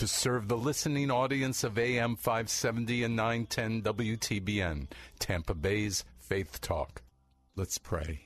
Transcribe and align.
to 0.00 0.08
serve 0.08 0.48
the 0.48 0.56
listening 0.56 1.10
audience 1.10 1.62
of 1.62 1.78
AM 1.78 2.16
570 2.16 3.04
and 3.04 3.14
910 3.16 3.82
WTBN, 3.82 4.86
Tampa 5.18 5.52
Bay's 5.52 6.06
Faith 6.18 6.58
Talk. 6.62 7.02
Let's 7.54 7.76
pray. 7.76 8.22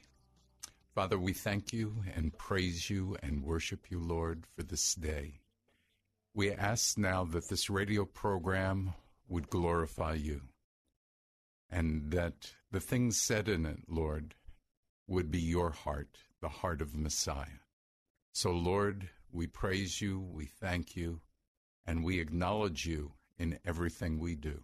Father, 0.94 1.18
we 1.18 1.32
thank 1.32 1.72
you 1.72 2.04
and 2.14 2.38
praise 2.38 2.88
you 2.88 3.16
and 3.24 3.42
worship 3.42 3.90
you, 3.90 3.98
Lord, 3.98 4.44
for 4.54 4.62
this 4.62 4.94
day. 4.94 5.40
We 6.32 6.52
ask 6.52 6.96
now 6.96 7.24
that 7.24 7.48
this 7.48 7.68
radio 7.68 8.04
program 8.04 8.94
would 9.26 9.50
glorify 9.50 10.14
you 10.14 10.42
and 11.68 12.12
that 12.12 12.52
the 12.70 12.78
things 12.78 13.20
said 13.20 13.48
in 13.48 13.66
it, 13.66 13.80
Lord, 13.88 14.36
would 15.08 15.28
be 15.28 15.40
your 15.40 15.70
heart, 15.70 16.18
the 16.40 16.48
heart 16.50 16.80
of 16.80 16.94
Messiah. 16.94 17.64
So, 18.30 18.52
Lord, 18.52 19.08
we 19.32 19.48
praise 19.48 20.00
you, 20.00 20.20
we 20.20 20.46
thank 20.46 20.94
you, 20.94 21.20
and 21.86 22.04
we 22.04 22.20
acknowledge 22.20 22.86
you 22.86 23.12
in 23.38 23.58
everything 23.64 24.18
we 24.18 24.34
do. 24.34 24.62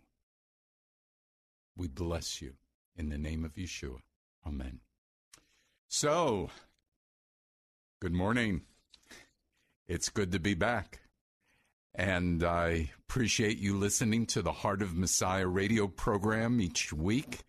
We 1.76 1.88
bless 1.88 2.40
you 2.40 2.54
in 2.96 3.08
the 3.08 3.18
name 3.18 3.44
of 3.44 3.54
Yeshua. 3.54 4.00
Amen. 4.46 4.80
So, 5.88 6.50
good 8.00 8.12
morning. 8.12 8.62
It's 9.88 10.08
good 10.08 10.32
to 10.32 10.38
be 10.38 10.54
back. 10.54 11.00
And 11.94 12.44
I 12.44 12.90
appreciate 13.00 13.58
you 13.58 13.76
listening 13.76 14.26
to 14.26 14.42
the 14.42 14.52
Heart 14.52 14.82
of 14.82 14.96
Messiah 14.96 15.46
radio 15.46 15.88
program 15.88 16.60
each 16.60 16.92
week. 16.92 17.40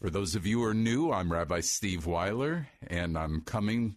For 0.00 0.08
those 0.08 0.34
of 0.34 0.46
you 0.46 0.60
who 0.60 0.64
are 0.64 0.74
new, 0.74 1.12
I'm 1.12 1.30
Rabbi 1.30 1.60
Steve 1.60 2.06
Weiler, 2.06 2.68
and 2.86 3.16
I'm 3.18 3.42
coming 3.42 3.96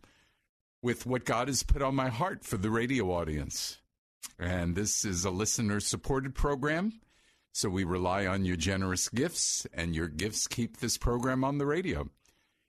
with 0.82 1.06
what 1.06 1.26
God 1.26 1.48
has 1.48 1.64
put 1.64 1.82
on 1.82 1.96
my 1.96 2.10
heart 2.10 2.44
for 2.44 2.58
the 2.58 2.70
radio 2.70 3.12
audience. 3.12 3.78
And 4.40 4.76
this 4.76 5.06
is 5.06 5.26
a 5.26 5.32
listener 5.32 5.80
supported 5.80 6.36
program. 6.36 7.00
So 7.52 7.70
we 7.70 7.86
rely 7.86 8.26
on 8.26 8.44
your 8.44 8.58
generous 8.58 9.08
gifts, 9.08 9.66
and 9.74 9.96
your 9.96 10.10
gifts 10.10 10.48
keep 10.48 10.78
this 10.78 10.98
program 10.98 11.44
on 11.44 11.58
the 11.58 11.66
radio. 11.66 12.10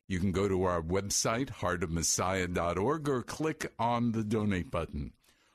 You 0.09 0.21
can 0.21 0.31
go 0.31 0.47
to 0.47 0.62
our 0.62 0.81
website, 0.81 1.50
heartofmessiah.org, 1.50 3.09
or 3.09 3.22
click 3.22 3.72
on 3.78 4.12
the 4.12 4.22
donate 4.22 4.71
button. 4.71 5.12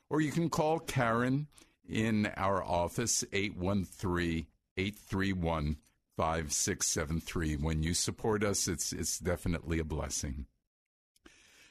Or 0.09 0.19
you 0.19 0.31
can 0.33 0.49
call 0.49 0.79
Karen 0.79 1.47
in 1.87 2.25
our 2.35 2.61
office, 2.61 3.23
813 3.31 4.47
831 4.77 5.77
5673. 6.17 7.55
When 7.55 7.83
you 7.83 7.93
support 7.93 8.43
us, 8.43 8.67
it's, 8.67 8.91
it's 8.91 9.17
definitely 9.17 9.79
a 9.79 9.85
blessing. 9.85 10.45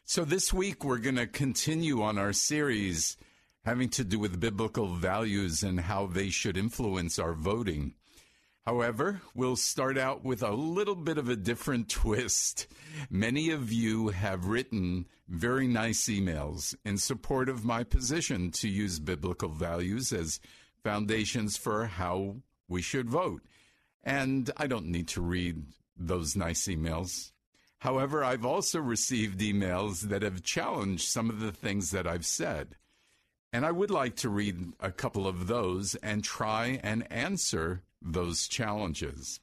So 0.05 0.25
this 0.25 0.53
week, 0.53 0.83
we're 0.83 0.99
going 0.99 1.17
to 1.17 1.27
continue 1.27 2.03
on 2.03 2.19
our 2.19 2.33
series 2.33 3.17
having 3.65 3.89
to 3.91 4.05
do 4.05 4.19
with 4.19 4.41
biblical 4.41 4.87
values 4.87 5.63
and 5.63 5.81
how 5.81 6.07
they 6.07 6.31
should 6.31 6.57
influence 6.57 7.19
our 7.19 7.35
voting. 7.35 7.95
However, 8.67 9.23
we'll 9.35 9.57
start 9.57 9.97
out 9.99 10.25
with 10.25 10.43
a 10.43 10.53
little 10.53 10.95
bit 10.95 11.19
of 11.19 11.29
a 11.29 11.37
different 11.37 11.89
twist. 11.89 12.67
Many 13.11 13.51
of 13.51 13.73
you 13.73 14.09
have 14.09 14.47
written 14.47 15.07
very 15.29 15.67
nice 15.67 16.09
emails 16.09 16.75
in 16.85 16.99
support 16.99 17.49
of 17.49 17.65
my 17.65 17.85
position 17.85 18.51
to 18.53 18.69
use 18.69 18.99
biblical 18.99 19.49
values 19.49 20.13
as 20.13 20.41
foundations 20.83 21.57
for 21.57 21.87
how 21.87 22.37
we 22.69 22.83
should 22.83 23.09
vote. 23.09 23.43
And 24.03 24.51
I 24.57 24.67
don't 24.67 24.87
need 24.87 25.09
to 25.09 25.21
read 25.21 25.65
those 25.97 26.37
nice 26.37 26.67
emails. 26.67 27.33
However, 27.79 28.23
I've 28.23 28.45
also 28.45 28.81
received 28.81 29.41
emails 29.41 30.03
that 30.03 30.23
have 30.23 30.43
challenged 30.43 31.09
some 31.09 31.31
of 31.31 31.41
the 31.41 31.53
things 31.53 31.91
that 31.91 32.07
I've 32.07 32.27
said. 32.27 32.77
And 33.53 33.67
I 33.67 33.73
would 33.73 33.91
like 33.91 34.17
to 34.17 34.29
read 34.29 34.73
a 34.79 34.93
couple 34.93 35.27
of 35.27 35.47
those 35.47 35.97
and 35.97 36.23
try 36.23 36.79
and 36.83 37.11
answer 37.11 37.83
those 38.01 38.47
challenges. 38.47 39.41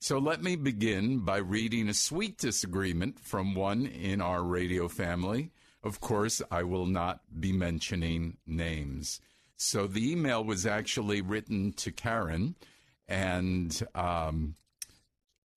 So 0.00 0.18
let 0.18 0.42
me 0.42 0.56
begin 0.56 1.20
by 1.20 1.38
reading 1.38 1.88
a 1.88 1.94
sweet 1.94 2.36
disagreement 2.36 3.20
from 3.20 3.54
one 3.54 3.86
in 3.86 4.20
our 4.20 4.42
radio 4.42 4.88
family. 4.88 5.50
Of 5.82 6.00
course, 6.00 6.42
I 6.50 6.62
will 6.64 6.86
not 6.86 7.20
be 7.40 7.52
mentioning 7.52 8.36
names. 8.46 9.20
So 9.56 9.86
the 9.86 10.10
email 10.10 10.44
was 10.44 10.66
actually 10.66 11.22
written 11.22 11.72
to 11.74 11.92
Karen, 11.92 12.56
and 13.08 13.82
um, 13.94 14.56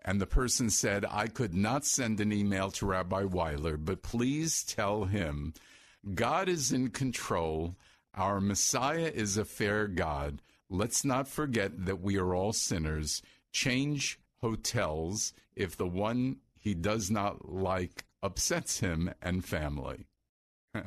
and 0.05 0.21
the 0.21 0.25
person 0.27 0.69
said, 0.69 1.05
I 1.09 1.27
could 1.27 1.53
not 1.53 1.83
send 1.83 2.21
an 2.21 2.31
email 2.31 2.71
to 2.71 2.85
Rabbi 2.85 3.23
Weiler, 3.23 3.75
but 3.75 4.03
please 4.03 4.63
tell 4.63 5.05
him 5.05 5.53
God 6.13 6.47
is 6.47 6.71
in 6.71 6.91
control. 6.91 7.75
Our 8.17 8.41
Messiah 8.41 9.11
is 9.13 9.37
a 9.37 9.45
fair 9.45 9.87
God. 9.87 10.41
Let's 10.71 11.05
not 11.05 11.27
forget 11.27 11.85
that 11.85 12.01
we 12.01 12.17
are 12.17 12.33
all 12.33 12.51
sinners. 12.51 13.21
Change 13.51 14.19
hotels 14.41 15.33
if 15.55 15.77
the 15.77 15.87
one 15.87 16.37
he 16.59 16.73
does 16.73 17.11
not 17.11 17.47
like 17.47 18.05
upsets 18.23 18.79
him 18.79 19.13
and 19.21 19.45
family. 19.45 20.07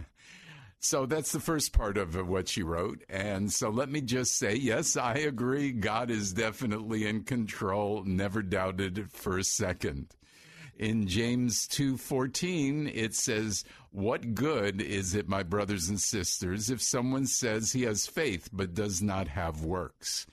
so 0.80 1.06
that's 1.06 1.30
the 1.30 1.38
first 1.38 1.72
part 1.72 1.96
of 1.96 2.16
what 2.28 2.48
she 2.48 2.64
wrote. 2.64 3.04
And 3.08 3.52
so 3.52 3.70
let 3.70 3.88
me 3.88 4.00
just 4.00 4.36
say, 4.36 4.56
yes, 4.56 4.96
I 4.96 5.14
agree. 5.14 5.70
God 5.70 6.10
is 6.10 6.32
definitely 6.32 7.06
in 7.06 7.22
control. 7.22 8.02
Never 8.04 8.42
doubted 8.42 8.98
it 8.98 9.12
for 9.12 9.38
a 9.38 9.44
second. 9.44 10.16
In 10.80 11.06
James 11.06 11.66
2:14 11.66 12.86
it 12.86 13.14
says, 13.14 13.64
"What 13.90 14.34
good 14.34 14.80
is 14.80 15.14
it, 15.14 15.28
my 15.28 15.42
brothers 15.42 15.90
and 15.90 16.00
sisters, 16.00 16.70
if 16.70 16.80
someone 16.80 17.26
says 17.26 17.72
he 17.72 17.82
has 17.82 18.06
faith 18.06 18.48
but 18.50 18.72
does 18.72 19.02
not 19.02 19.28
have 19.28 19.62
works? 19.62 20.26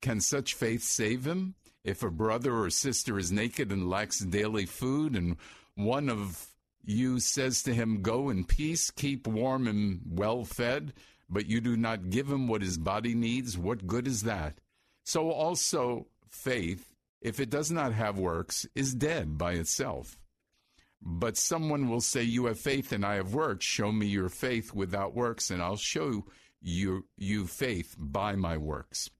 Can 0.00 0.20
such 0.20 0.54
faith 0.54 0.82
save 0.82 1.24
him? 1.28 1.54
If 1.84 2.02
a 2.02 2.10
brother 2.10 2.56
or 2.56 2.70
sister 2.70 3.20
is 3.20 3.30
naked 3.30 3.70
and 3.70 3.88
lacks 3.88 4.18
daily 4.18 4.66
food 4.66 5.14
and 5.14 5.36
one 5.76 6.08
of 6.08 6.48
you 6.84 7.20
says 7.20 7.62
to 7.62 7.72
him, 7.72 8.02
Go 8.02 8.30
in 8.30 8.42
peace, 8.42 8.90
keep 8.90 9.28
warm 9.28 9.68
and 9.68 10.00
well 10.04 10.44
fed, 10.44 10.92
but 11.30 11.46
you 11.46 11.60
do 11.60 11.76
not 11.76 12.10
give 12.10 12.28
him 12.28 12.48
what 12.48 12.62
his 12.62 12.78
body 12.78 13.14
needs, 13.14 13.56
what 13.56 13.86
good 13.86 14.08
is 14.08 14.24
that? 14.24 14.58
So 15.04 15.30
also 15.30 16.08
faith, 16.28 16.93
if 17.24 17.40
it 17.40 17.50
does 17.50 17.70
not 17.70 17.94
have 17.94 18.18
works, 18.18 18.66
is 18.74 18.94
dead 18.94 19.36
by 19.38 19.54
itself. 19.54 20.18
But 21.00 21.36
someone 21.36 21.88
will 21.88 22.02
say, 22.02 22.22
You 22.22 22.46
have 22.46 22.60
faith 22.60 22.92
and 22.92 23.04
I 23.04 23.16
have 23.16 23.34
works. 23.34 23.64
Show 23.64 23.90
me 23.90 24.06
your 24.06 24.28
faith 24.28 24.72
without 24.72 25.14
works, 25.14 25.50
and 25.50 25.62
I'll 25.62 25.76
show 25.76 26.24
you, 26.60 27.06
you 27.16 27.46
faith 27.46 27.96
by 27.98 28.36
my 28.36 28.58
works. 28.58 29.10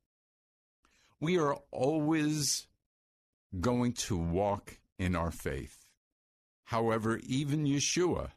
We 1.19 1.39
are 1.39 1.57
always 1.71 2.67
going 3.59 3.95
to 3.95 4.17
walk 4.17 4.79
in 4.99 5.17
our 5.17 5.31
faith. 5.31 5.87
However, 6.65 7.21
even 7.25 7.65
Yeshua 7.65 8.31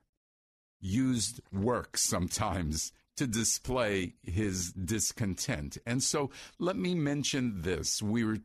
used 0.79 1.41
work 1.51 1.97
sometimes 1.97 2.93
to 3.17 3.27
display 3.27 4.13
his 4.23 4.71
discontent. 4.73 5.77
And 5.85 6.03
so 6.03 6.29
let 6.59 6.77
me 6.77 6.93
mention 6.95 7.63
this. 7.63 8.01
We 8.01 8.23
were 8.23 8.37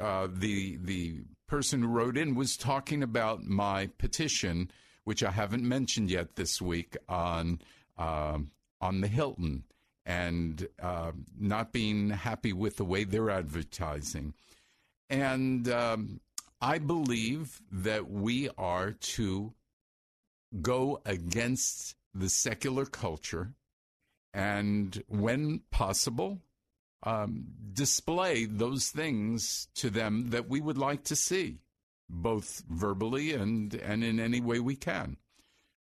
uh, 0.00 0.28
the 0.30 0.76
the 0.76 1.22
person 1.46 1.82
who 1.82 1.88
wrote 1.88 2.16
in 2.16 2.34
was 2.34 2.56
talking 2.56 3.02
about 3.02 3.44
my 3.44 3.88
petition, 3.98 4.70
which 5.04 5.22
I 5.22 5.30
haven't 5.30 5.62
mentioned 5.62 6.10
yet 6.10 6.36
this 6.36 6.60
week 6.60 6.96
on 7.08 7.60
uh, 7.96 8.38
on 8.80 9.00
the 9.00 9.08
Hilton 9.08 9.64
and 10.04 10.66
uh, 10.82 11.12
not 11.38 11.72
being 11.72 12.10
happy 12.10 12.52
with 12.52 12.76
the 12.76 12.84
way 12.84 13.04
they're 13.04 13.30
advertising. 13.30 14.34
And 15.10 15.68
um, 15.68 16.20
I 16.60 16.78
believe 16.78 17.60
that 17.70 18.10
we 18.10 18.48
are 18.56 18.92
to 18.92 19.52
go 20.62 21.00
against 21.04 21.94
the 22.14 22.28
secular 22.28 22.86
culture 22.86 23.52
and, 24.34 25.02
when 25.08 25.60
possible, 25.70 26.40
um, 27.02 27.44
display 27.72 28.44
those 28.44 28.88
things 28.88 29.68
to 29.76 29.90
them 29.90 30.30
that 30.30 30.48
we 30.48 30.60
would 30.60 30.78
like 30.78 31.04
to 31.04 31.16
see, 31.16 31.58
both 32.08 32.62
verbally 32.68 33.34
and, 33.34 33.74
and 33.74 34.02
in 34.02 34.18
any 34.18 34.40
way 34.40 34.58
we 34.58 34.76
can. 34.76 35.16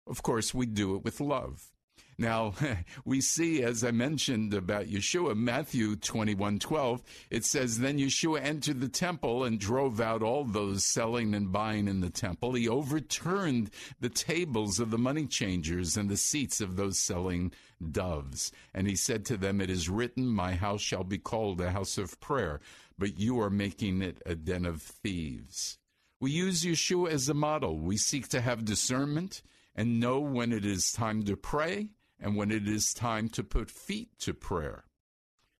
Of 0.08 0.24
course, 0.24 0.54
we 0.54 0.66
do 0.66 0.96
it 0.96 1.04
with 1.04 1.20
love. 1.20 1.72
Now, 2.20 2.54
we 3.06 3.22
see, 3.22 3.64
as 3.64 3.82
I 3.82 3.92
mentioned 3.92 4.54
about 4.54 4.88
Yeshua, 4.88 5.38
Matthew 5.38 5.96
21 5.96 6.60
12, 6.60 7.02
it 7.30 7.46
says, 7.46 7.80
Then 7.80 7.98
Yeshua 7.98 8.44
entered 8.44 8.82
the 8.82 8.90
temple 8.90 9.46
and 9.46 9.58
drove 9.58 10.02
out 10.02 10.22
all 10.22 10.44
those 10.44 10.84
selling 10.84 11.34
and 11.34 11.50
buying 11.50 11.88
in 11.88 12.02
the 12.02 12.10
temple. 12.10 12.54
He 12.54 12.68
overturned 12.68 13.72
the 14.02 14.10
tables 14.10 14.82
of 14.82 14.92
the 14.92 14.98
money 14.98 15.28
changers 15.28 15.96
and 15.96 16.10
the 16.10 16.18
seats 16.18 16.60
of 16.60 16.76
those 16.76 17.00
selling 17.00 17.54
doves. 17.90 18.52
And 18.74 18.86
he 18.86 18.98
said 18.98 19.24
to 19.28 19.38
them, 19.38 19.62
It 19.62 19.70
is 19.70 19.88
written, 19.88 20.28
My 20.28 20.56
house 20.56 20.82
shall 20.82 21.06
be 21.06 21.20
called 21.20 21.62
a 21.62 21.72
house 21.72 21.98
of 21.98 22.20
prayer, 22.20 22.60
but 22.98 23.18
you 23.18 23.40
are 23.40 23.50
making 23.50 24.02
it 24.02 24.22
a 24.26 24.36
den 24.36 24.66
of 24.66 24.82
thieves. 24.82 25.78
We 26.20 26.32
use 26.32 26.66
Yeshua 26.66 27.12
as 27.12 27.30
a 27.30 27.34
model. 27.34 27.80
We 27.80 27.96
seek 27.96 28.28
to 28.30 28.42
have 28.42 28.66
discernment 28.66 29.42
and 29.74 30.02
know 30.02 30.20
when 30.20 30.52
it 30.52 30.66
is 30.66 30.92
time 30.92 31.24
to 31.24 31.38
pray 31.38 31.92
and 32.20 32.36
when 32.36 32.52
it 32.52 32.68
is 32.68 32.94
time 32.94 33.30
to 33.30 33.44
put 33.44 33.72
feet 33.72 34.10
to 34.20 34.34
prayer. 34.34 34.86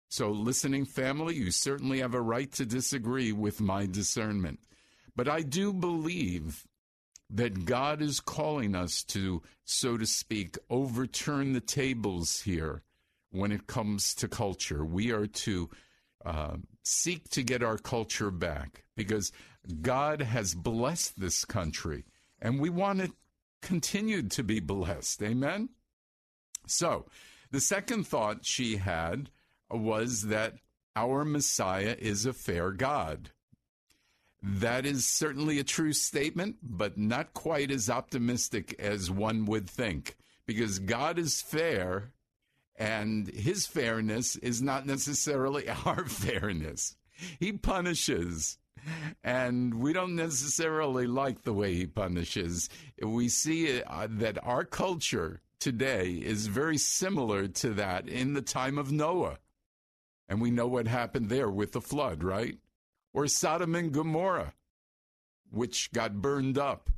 So, 0.08 0.30
listening 0.30 0.86
family, 0.86 1.36
you 1.36 1.50
certainly 1.50 2.00
have 2.00 2.14
a 2.14 2.20
right 2.20 2.50
to 2.52 2.66
disagree 2.66 3.32
with 3.32 3.60
my 3.60 3.86
discernment. 3.86 4.58
But 5.14 5.28
I 5.28 5.42
do 5.42 5.72
believe 5.72 6.66
that 7.30 7.64
God 7.64 8.02
is 8.02 8.20
calling 8.20 8.74
us 8.74 9.04
to, 9.04 9.42
so 9.64 9.96
to 9.96 10.06
speak, 10.06 10.58
overturn 10.68 11.52
the 11.52 11.60
tables 11.60 12.40
here 12.40 12.82
when 13.30 13.52
it 13.52 13.68
comes 13.68 14.14
to 14.16 14.28
culture. 14.28 14.84
We 14.84 15.12
are 15.12 15.28
to 15.28 15.70
uh, 16.24 16.56
seek 16.82 17.28
to 17.30 17.42
get 17.42 17.62
our 17.62 17.78
culture 17.78 18.30
back 18.30 18.84
because 18.96 19.32
God 19.80 20.22
has 20.22 20.54
blessed 20.54 21.20
this 21.20 21.44
country 21.44 22.04
and 22.40 22.60
we 22.60 22.70
want 22.70 23.00
it 23.00 23.12
continued 23.62 24.30
to 24.32 24.42
be 24.42 24.60
blessed. 24.60 25.22
Amen? 25.22 25.68
So, 26.66 27.06
the 27.50 27.60
second 27.60 28.06
thought 28.06 28.44
she 28.44 28.76
had 28.76 29.30
was 29.70 30.22
that 30.22 30.54
our 30.96 31.24
Messiah 31.24 31.96
is 31.98 32.26
a 32.26 32.32
fair 32.32 32.72
God. 32.72 33.30
That 34.42 34.86
is 34.86 35.06
certainly 35.06 35.58
a 35.58 35.64
true 35.64 35.92
statement, 35.92 36.56
but 36.62 36.96
not 36.96 37.34
quite 37.34 37.70
as 37.70 37.90
optimistic 37.90 38.74
as 38.78 39.10
one 39.10 39.44
would 39.46 39.68
think, 39.68 40.16
because 40.46 40.78
God 40.78 41.18
is 41.18 41.42
fair, 41.42 42.12
and 42.76 43.28
his 43.28 43.66
fairness 43.66 44.36
is 44.36 44.62
not 44.62 44.86
necessarily 44.86 45.68
our 45.84 46.06
fairness. 46.06 46.96
He 47.38 47.52
punishes, 47.52 48.56
and 49.22 49.74
we 49.74 49.92
don't 49.92 50.16
necessarily 50.16 51.06
like 51.06 51.42
the 51.42 51.52
way 51.52 51.74
he 51.74 51.86
punishes. 51.86 52.70
We 53.02 53.28
see 53.28 53.82
uh, 53.82 54.08
that 54.10 54.42
our 54.42 54.64
culture 54.64 55.42
today 55.60 56.12
is 56.12 56.46
very 56.46 56.78
similar 56.78 57.46
to 57.46 57.70
that 57.74 58.08
in 58.08 58.32
the 58.32 58.42
time 58.42 58.78
of 58.78 58.90
Noah. 58.90 59.38
And 60.28 60.40
we 60.40 60.50
know 60.50 60.66
what 60.66 60.88
happened 60.88 61.28
there 61.28 61.50
with 61.50 61.72
the 61.72 61.80
flood, 61.80 62.24
right? 62.24 62.56
Or 63.12 63.26
Sodom 63.26 63.74
and 63.74 63.92
Gomorrah, 63.92 64.54
which 65.50 65.92
got 65.92 66.22
burned 66.22 66.56
up. 66.56 66.90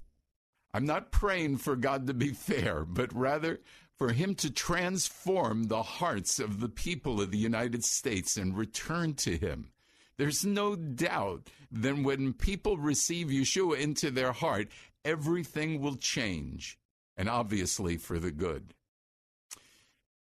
I'm 0.72 0.86
not 0.86 1.10
praying 1.10 1.58
for 1.58 1.76
God 1.76 2.06
to 2.06 2.14
be 2.14 2.28
fair, 2.32 2.84
but 2.84 3.14
rather 3.14 3.60
for 3.98 4.12
Him 4.12 4.34
to 4.36 4.50
transform 4.50 5.64
the 5.64 5.82
hearts 5.82 6.38
of 6.38 6.60
the 6.60 6.68
people 6.68 7.20
of 7.20 7.30
the 7.30 7.38
United 7.38 7.84
States 7.84 8.36
and 8.36 8.56
return 8.56 9.14
to 9.14 9.36
Him. 9.36 9.70
There's 10.18 10.44
no 10.44 10.76
doubt 10.76 11.48
that 11.72 11.96
when 11.96 12.32
people 12.32 12.76
receive 12.76 13.28
Yeshua 13.28 13.80
into 13.80 14.10
their 14.10 14.32
heart, 14.32 14.68
everything 15.04 15.80
will 15.80 15.96
change 15.96 16.78
and 17.22 17.30
obviously 17.30 17.96
for 17.96 18.18
the 18.18 18.32
good. 18.32 18.74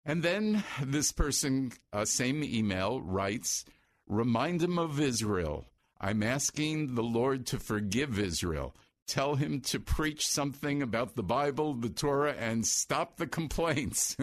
And 0.07 0.23
then 0.23 0.65
this 0.83 1.13
person, 1.13 1.73
uh, 1.93 2.07
same 2.07 2.43
email, 2.43 3.03
writes, 3.03 3.67
Remind 4.07 4.63
him 4.63 4.79
of 4.79 4.99
Israel. 4.99 5.67
I'm 6.01 6.23
asking 6.23 6.95
the 6.95 7.03
Lord 7.03 7.45
to 7.49 7.59
forgive 7.59 8.19
Israel. 8.19 8.75
Tell 9.07 9.35
him 9.35 9.61
to 9.67 9.79
preach 9.79 10.27
something 10.27 10.81
about 10.81 11.15
the 11.15 11.23
Bible, 11.23 11.75
the 11.75 11.91
Torah, 11.91 12.33
and 12.33 12.67
stop 12.67 13.19
the 13.19 13.27
complaints. 13.27 14.17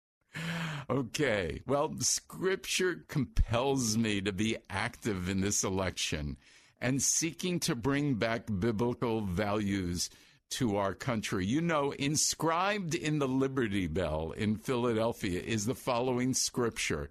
okay, 0.90 1.62
well, 1.66 1.94
Scripture 2.00 3.06
compels 3.08 3.96
me 3.96 4.20
to 4.20 4.32
be 4.32 4.58
active 4.68 5.30
in 5.30 5.40
this 5.40 5.64
election 5.64 6.36
and 6.78 7.00
seeking 7.00 7.58
to 7.60 7.74
bring 7.74 8.16
back 8.16 8.50
biblical 8.58 9.22
values 9.22 10.10
to 10.50 10.76
our 10.76 10.94
country. 10.94 11.46
You 11.46 11.60
know, 11.60 11.92
inscribed 11.92 12.94
in 12.94 13.18
the 13.18 13.28
Liberty 13.28 13.86
Bell 13.86 14.32
in 14.32 14.56
Philadelphia 14.56 15.40
is 15.40 15.66
the 15.66 15.74
following 15.74 16.34
scripture. 16.34 17.10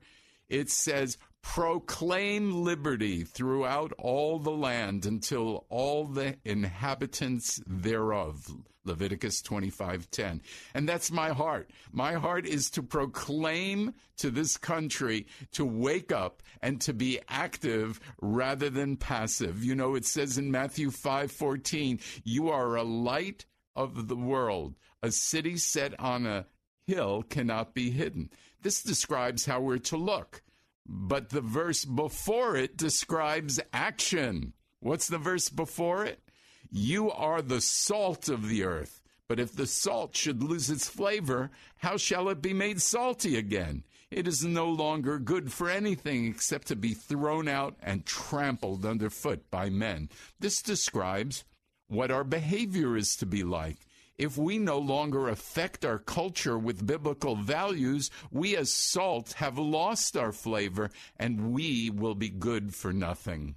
It 0.49 0.69
says, 0.69 1.17
proclaim 1.41 2.63
liberty 2.63 3.23
throughout 3.23 3.93
all 3.97 4.39
the 4.39 4.51
land 4.51 5.05
until 5.05 5.65
all 5.69 6.05
the 6.05 6.37
inhabitants 6.43 7.61
thereof 7.65 8.49
leviticus 8.85 9.41
25:10 9.41 10.41
and 10.73 10.87
that's 10.87 11.11
my 11.11 11.29
heart. 11.29 11.69
My 11.91 12.13
heart 12.13 12.45
is 12.45 12.69
to 12.71 12.83
proclaim 12.83 13.93
to 14.17 14.31
this 14.31 14.57
country 14.57 15.27
to 15.51 15.65
wake 15.65 16.11
up 16.11 16.41
and 16.61 16.81
to 16.81 16.93
be 16.93 17.19
active 17.27 17.99
rather 18.21 18.69
than 18.69 18.97
passive. 18.97 19.63
You 19.63 19.75
know 19.75 19.95
it 19.95 20.05
says 20.05 20.37
in 20.37 20.51
matthew 20.51 20.89
5:14 20.91 21.99
you 22.23 22.49
are 22.49 22.75
a 22.75 22.83
light 22.83 23.45
of 23.75 24.07
the 24.07 24.15
world. 24.15 24.75
A 25.01 25.11
city 25.11 25.57
set 25.57 25.97
on 25.99 26.25
a 26.25 26.47
hill 26.87 27.23
cannot 27.23 27.73
be 27.73 27.91
hidden. 27.91 28.29
This 28.61 28.83
describes 28.83 29.45
how 29.45 29.61
we're 29.61 29.77
to 29.77 29.97
look 29.97 30.41
but 30.91 31.29
the 31.29 31.41
verse 31.41 31.85
before 31.85 32.55
it 32.55 32.75
describes 32.75 33.59
action. 33.71 34.53
What's 34.79 35.07
the 35.07 35.19
verse 35.19 35.47
before 35.47 36.03
it? 36.03 36.19
You 36.71 37.11
are 37.11 37.43
the 37.43 37.61
salt 37.61 38.27
of 38.27 38.49
the 38.49 38.63
earth. 38.63 38.99
But 39.27 39.39
if 39.39 39.53
the 39.53 39.67
salt 39.67 40.15
should 40.15 40.41
lose 40.41 40.71
its 40.71 40.89
flavor, 40.89 41.51
how 41.77 41.97
shall 41.97 42.29
it 42.29 42.41
be 42.41 42.53
made 42.53 42.81
salty 42.81 43.37
again? 43.37 43.83
It 44.09 44.27
is 44.27 44.43
no 44.43 44.67
longer 44.67 45.19
good 45.19 45.53
for 45.53 45.69
anything 45.69 46.25
except 46.25 46.67
to 46.69 46.75
be 46.75 46.95
thrown 46.95 47.47
out 47.47 47.75
and 47.83 48.07
trampled 48.07 48.83
underfoot 48.83 49.51
by 49.51 49.69
men. 49.69 50.09
This 50.39 50.63
describes 50.63 51.43
what 51.87 52.09
our 52.09 52.23
behavior 52.23 52.97
is 52.97 53.15
to 53.17 53.27
be 53.27 53.43
like 53.43 53.77
if 54.19 54.37
we 54.37 54.59
no 54.59 54.77
longer 54.77 55.29
affect 55.29 55.85
our 55.85 55.97
culture 55.97 56.59
with 56.59 56.85
biblical 56.85 57.35
values, 57.35 58.11
we 58.29 58.55
as 58.55 58.71
salt 58.71 59.33
have 59.33 59.57
lost 59.57 60.17
our 60.17 60.33
flavor 60.33 60.91
and 61.17 61.53
we 61.53 61.89
will 61.89 62.15
be 62.15 62.29
good 62.29 62.75
for 62.75 62.91
nothing. 62.93 63.55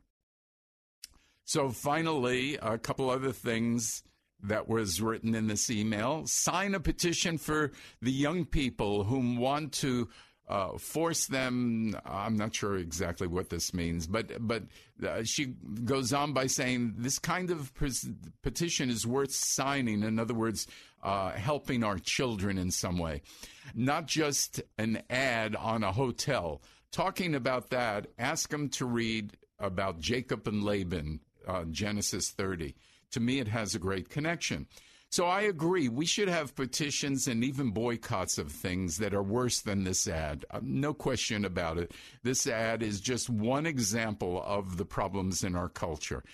So, 1.44 1.70
finally, 1.70 2.56
a 2.62 2.78
couple 2.78 3.10
other 3.10 3.32
things 3.32 4.04
that 4.44 4.68
was 4.68 5.02
written 5.02 5.34
in 5.34 5.48
this 5.48 5.68
email. 5.68 6.26
Sign 6.26 6.74
a 6.74 6.80
petition 6.80 7.38
for 7.38 7.72
the 8.00 8.12
young 8.12 8.44
people 8.44 9.04
whom 9.04 9.36
want 9.36 9.72
to 9.74 10.08
uh, 10.52 10.76
force 10.76 11.28
them. 11.28 11.96
I'm 12.04 12.36
not 12.36 12.54
sure 12.54 12.76
exactly 12.76 13.26
what 13.26 13.48
this 13.48 13.72
means, 13.72 14.06
but 14.06 14.46
but 14.46 14.64
uh, 15.02 15.22
she 15.24 15.46
goes 15.46 16.12
on 16.12 16.34
by 16.34 16.46
saying 16.46 16.94
this 16.98 17.18
kind 17.18 17.50
of 17.50 17.72
petition 18.42 18.90
is 18.90 19.06
worth 19.06 19.32
signing. 19.32 20.02
In 20.02 20.18
other 20.18 20.34
words, 20.34 20.66
uh, 21.02 21.30
helping 21.30 21.82
our 21.82 21.98
children 21.98 22.58
in 22.58 22.70
some 22.70 22.98
way, 22.98 23.22
not 23.74 24.06
just 24.06 24.60
an 24.76 25.02
ad 25.08 25.56
on 25.56 25.82
a 25.82 25.92
hotel. 25.92 26.60
Talking 26.90 27.34
about 27.34 27.70
that, 27.70 28.08
ask 28.18 28.50
them 28.50 28.68
to 28.70 28.84
read 28.84 29.38
about 29.58 30.00
Jacob 30.00 30.46
and 30.46 30.62
Laban 30.62 31.20
uh, 31.48 31.64
Genesis 31.70 32.30
30. 32.30 32.74
To 33.12 33.20
me, 33.20 33.38
it 33.38 33.48
has 33.48 33.74
a 33.74 33.78
great 33.78 34.10
connection. 34.10 34.66
So 35.12 35.26
I 35.26 35.42
agree. 35.42 35.90
We 35.90 36.06
should 36.06 36.28
have 36.28 36.56
petitions 36.56 37.28
and 37.28 37.44
even 37.44 37.70
boycotts 37.70 38.38
of 38.38 38.50
things 38.50 38.96
that 38.96 39.12
are 39.12 39.22
worse 39.22 39.60
than 39.60 39.84
this 39.84 40.08
ad. 40.08 40.46
Uh, 40.50 40.60
no 40.62 40.94
question 40.94 41.44
about 41.44 41.76
it. 41.76 41.92
This 42.22 42.46
ad 42.46 42.82
is 42.82 42.98
just 42.98 43.28
one 43.28 43.66
example 43.66 44.42
of 44.42 44.78
the 44.78 44.86
problems 44.86 45.44
in 45.44 45.54
our 45.54 45.68
culture. 45.68 46.24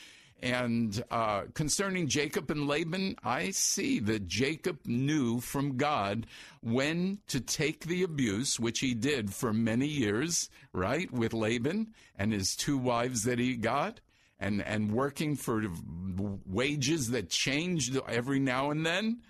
And 0.40 1.02
uh, 1.10 1.46
concerning 1.54 2.06
Jacob 2.06 2.52
and 2.52 2.68
Laban, 2.68 3.16
I 3.24 3.50
see 3.50 3.98
that 3.98 4.28
Jacob 4.28 4.78
knew 4.86 5.40
from 5.40 5.76
God 5.76 6.28
when 6.60 7.18
to 7.26 7.40
take 7.40 7.86
the 7.86 8.04
abuse, 8.04 8.60
which 8.60 8.78
he 8.78 8.94
did 8.94 9.34
for 9.34 9.52
many 9.52 9.88
years, 9.88 10.50
right, 10.72 11.10
with 11.10 11.34
Laban 11.34 11.94
and 12.16 12.32
his 12.32 12.54
two 12.54 12.78
wives 12.78 13.24
that 13.24 13.40
he 13.40 13.56
got, 13.56 13.98
and, 14.40 14.62
and 14.62 14.92
working 14.92 15.36
for 15.36 15.64
wages 16.46 17.10
that 17.10 17.30
changed 17.30 17.98
every 18.08 18.38
now 18.38 18.70
and 18.70 18.84
then. 18.84 19.20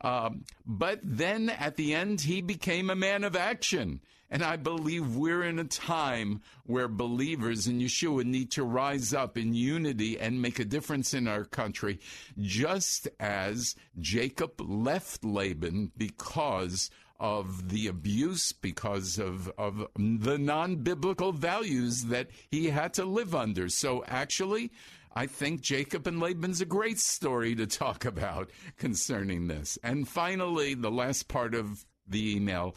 Um, 0.00 0.44
but 0.64 1.00
then 1.02 1.50
at 1.50 1.76
the 1.76 1.94
end, 1.94 2.20
he 2.20 2.40
became 2.40 2.88
a 2.90 2.96
man 2.96 3.24
of 3.24 3.34
action. 3.34 4.00
And 4.30 4.42
I 4.42 4.56
believe 4.56 5.16
we're 5.16 5.42
in 5.42 5.58
a 5.58 5.64
time 5.64 6.42
where 6.64 6.86
believers 6.86 7.66
in 7.66 7.80
Yeshua 7.80 8.24
need 8.24 8.50
to 8.52 8.62
rise 8.62 9.14
up 9.14 9.38
in 9.38 9.54
unity 9.54 10.18
and 10.18 10.42
make 10.42 10.58
a 10.58 10.66
difference 10.66 11.14
in 11.14 11.26
our 11.26 11.44
country, 11.44 11.98
just 12.38 13.08
as 13.18 13.74
Jacob 13.98 14.60
left 14.60 15.24
Laban 15.24 15.92
because 15.96 16.90
of 17.20 17.70
the 17.70 17.86
abuse, 17.86 18.52
because 18.52 19.18
of, 19.18 19.50
of 19.58 19.86
the 19.96 20.38
non 20.38 20.76
biblical 20.76 21.32
values 21.32 22.04
that 22.04 22.28
he 22.50 22.70
had 22.70 22.94
to 22.94 23.04
live 23.04 23.34
under. 23.34 23.68
So 23.68 24.04
actually, 24.06 24.70
I 25.14 25.26
think 25.26 25.62
Jacob 25.62 26.06
and 26.06 26.20
Laban's 26.20 26.60
a 26.60 26.66
great 26.66 26.98
story 26.98 27.54
to 27.56 27.66
talk 27.66 28.04
about 28.04 28.50
concerning 28.76 29.48
this. 29.48 29.78
And 29.82 30.06
finally, 30.06 30.74
the 30.74 30.90
last 30.90 31.28
part 31.28 31.54
of 31.54 31.84
the 32.06 32.36
email 32.36 32.76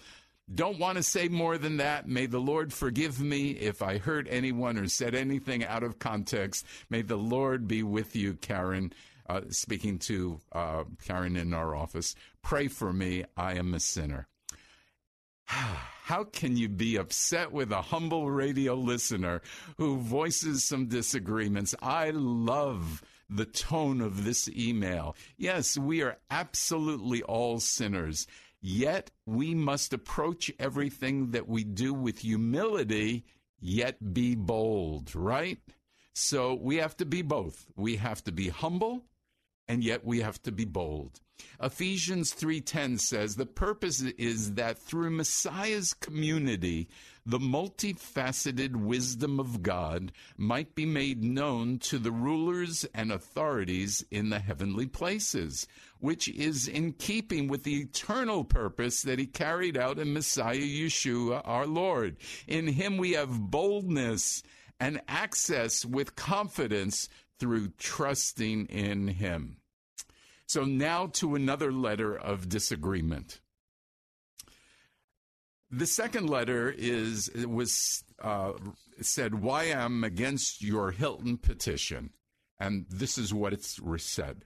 don't 0.53 0.79
want 0.79 0.97
to 0.97 1.03
say 1.03 1.27
more 1.27 1.57
than 1.57 1.77
that. 1.77 2.07
May 2.07 2.25
the 2.25 2.39
Lord 2.39 2.73
forgive 2.73 3.21
me 3.21 3.51
if 3.51 3.81
I 3.81 3.97
hurt 3.97 4.27
anyone 4.29 4.77
or 4.77 4.87
said 4.87 5.15
anything 5.15 5.63
out 5.63 5.83
of 5.83 5.99
context. 5.99 6.65
May 6.89 7.03
the 7.03 7.17
Lord 7.17 7.67
be 7.67 7.83
with 7.83 8.15
you, 8.15 8.33
Karen. 8.33 8.91
Uh, 9.29 9.41
speaking 9.49 9.97
to 9.97 10.41
uh, 10.51 10.83
Karen 11.05 11.37
in 11.37 11.53
our 11.53 11.73
office, 11.73 12.15
pray 12.41 12.67
for 12.67 12.91
me. 12.91 13.23
I 13.37 13.53
am 13.53 13.73
a 13.73 13.79
sinner. 13.79 14.27
How 15.51 16.23
can 16.23 16.55
you 16.55 16.69
be 16.69 16.95
upset 16.95 17.51
with 17.51 17.73
a 17.73 17.81
humble 17.81 18.31
radio 18.31 18.73
listener 18.73 19.41
who 19.77 19.97
voices 19.97 20.63
some 20.63 20.87
disagreements? 20.87 21.75
I 21.81 22.11
love 22.11 23.03
the 23.29 23.45
tone 23.45 23.99
of 23.99 24.23
this 24.23 24.47
email. 24.47 25.15
Yes, 25.37 25.77
we 25.77 26.03
are 26.03 26.17
absolutely 26.29 27.21
all 27.23 27.59
sinners. 27.59 28.27
Yet 28.61 29.11
we 29.25 29.53
must 29.53 29.91
approach 29.91 30.51
everything 30.57 31.31
that 31.31 31.49
we 31.49 31.65
do 31.65 31.93
with 31.93 32.19
humility, 32.19 33.25
yet 33.59 34.13
be 34.13 34.35
bold, 34.35 35.13
right? 35.13 35.59
So 36.13 36.53
we 36.53 36.77
have 36.77 36.95
to 36.97 37.05
be 37.05 37.23
both. 37.23 37.65
We 37.75 37.97
have 37.97 38.23
to 38.23 38.31
be 38.31 38.47
humble, 38.49 39.03
and 39.71 39.85
yet 39.85 40.03
we 40.03 40.19
have 40.19 40.41
to 40.41 40.51
be 40.51 40.65
bold. 40.65 41.21
Ephesians 41.63 42.33
3:10 42.33 42.99
says 42.99 43.37
the 43.37 43.45
purpose 43.45 44.01
is 44.01 44.55
that 44.55 44.77
through 44.77 45.09
Messiah's 45.09 45.93
community 45.93 46.89
the 47.25 47.39
multifaceted 47.39 48.75
wisdom 48.75 49.39
of 49.39 49.63
God 49.63 50.11
might 50.35 50.75
be 50.75 50.85
made 50.85 51.23
known 51.23 51.79
to 51.79 51.99
the 51.99 52.11
rulers 52.11 52.83
and 52.93 53.13
authorities 53.13 54.03
in 54.11 54.29
the 54.29 54.39
heavenly 54.39 54.87
places, 54.87 55.67
which 55.99 56.27
is 56.27 56.67
in 56.67 56.91
keeping 56.91 57.47
with 57.47 57.63
the 57.63 57.79
eternal 57.79 58.43
purpose 58.43 59.03
that 59.03 59.19
he 59.19 59.25
carried 59.25 59.77
out 59.77 59.99
in 59.99 60.11
Messiah 60.11 60.57
Yeshua 60.57 61.41
our 61.45 61.65
Lord. 61.65 62.17
In 62.45 62.67
him 62.67 62.97
we 62.97 63.13
have 63.13 63.49
boldness 63.49 64.43
and 64.81 65.01
access 65.07 65.85
with 65.85 66.17
confidence 66.17 67.07
through 67.39 67.69
trusting 67.77 68.65
in 68.65 69.07
him. 69.07 69.60
So 70.51 70.65
now 70.65 71.07
to 71.13 71.35
another 71.35 71.71
letter 71.71 72.13
of 72.13 72.49
disagreement. 72.49 73.39
The 75.69 75.85
second 75.85 76.29
letter 76.29 76.69
is 76.77 77.31
was 77.33 78.03
uh, 78.21 78.51
said 78.99 79.35
why 79.35 79.67
I'm 79.67 80.03
against 80.03 80.61
your 80.61 80.91
Hilton 80.91 81.37
petition, 81.37 82.09
and 82.59 82.85
this 82.89 83.17
is 83.17 83.33
what 83.33 83.53
it's 83.53 83.79
said. 83.99 84.43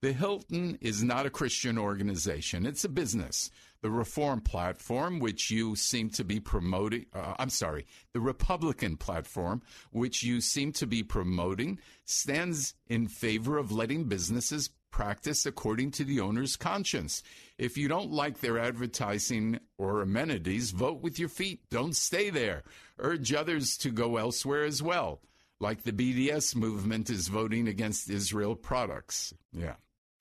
The 0.00 0.12
Hilton 0.12 0.78
is 0.80 1.02
not 1.02 1.26
a 1.26 1.30
Christian 1.30 1.76
organization; 1.76 2.64
it's 2.64 2.84
a 2.84 2.88
business. 2.88 3.50
The 3.80 3.90
Reform 3.90 4.40
platform, 4.40 5.18
which 5.18 5.50
you 5.50 5.74
seem 5.74 6.10
to 6.10 6.22
be 6.22 6.38
promoting, 6.38 7.06
uh, 7.12 7.34
I'm 7.36 7.50
sorry, 7.50 7.84
the 8.12 8.20
Republican 8.20 8.96
platform, 8.96 9.62
which 9.90 10.22
you 10.22 10.40
seem 10.40 10.70
to 10.74 10.86
be 10.86 11.02
promoting, 11.02 11.80
stands 12.04 12.74
in 12.86 13.08
favor 13.08 13.58
of 13.58 13.72
letting 13.72 14.04
businesses 14.04 14.70
practice 14.90 15.46
according 15.46 15.90
to 15.92 16.04
the 16.04 16.20
owner's 16.20 16.56
conscience. 16.56 17.22
If 17.58 17.76
you 17.76 17.88
don't 17.88 18.10
like 18.10 18.40
their 18.40 18.58
advertising 18.58 19.60
or 19.76 20.00
amenities, 20.00 20.70
vote 20.70 21.00
with 21.00 21.18
your 21.18 21.28
feet. 21.28 21.60
Don't 21.70 21.96
stay 21.96 22.30
there. 22.30 22.64
Urge 22.98 23.32
others 23.32 23.76
to 23.78 23.90
go 23.90 24.16
elsewhere 24.16 24.64
as 24.64 24.82
well. 24.82 25.20
Like 25.60 25.82
the 25.82 25.92
BDS 25.92 26.54
movement 26.54 27.10
is 27.10 27.28
voting 27.28 27.66
against 27.66 28.10
Israel 28.10 28.54
products. 28.54 29.34
Yeah. 29.52 29.74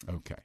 Okay. 0.10 0.36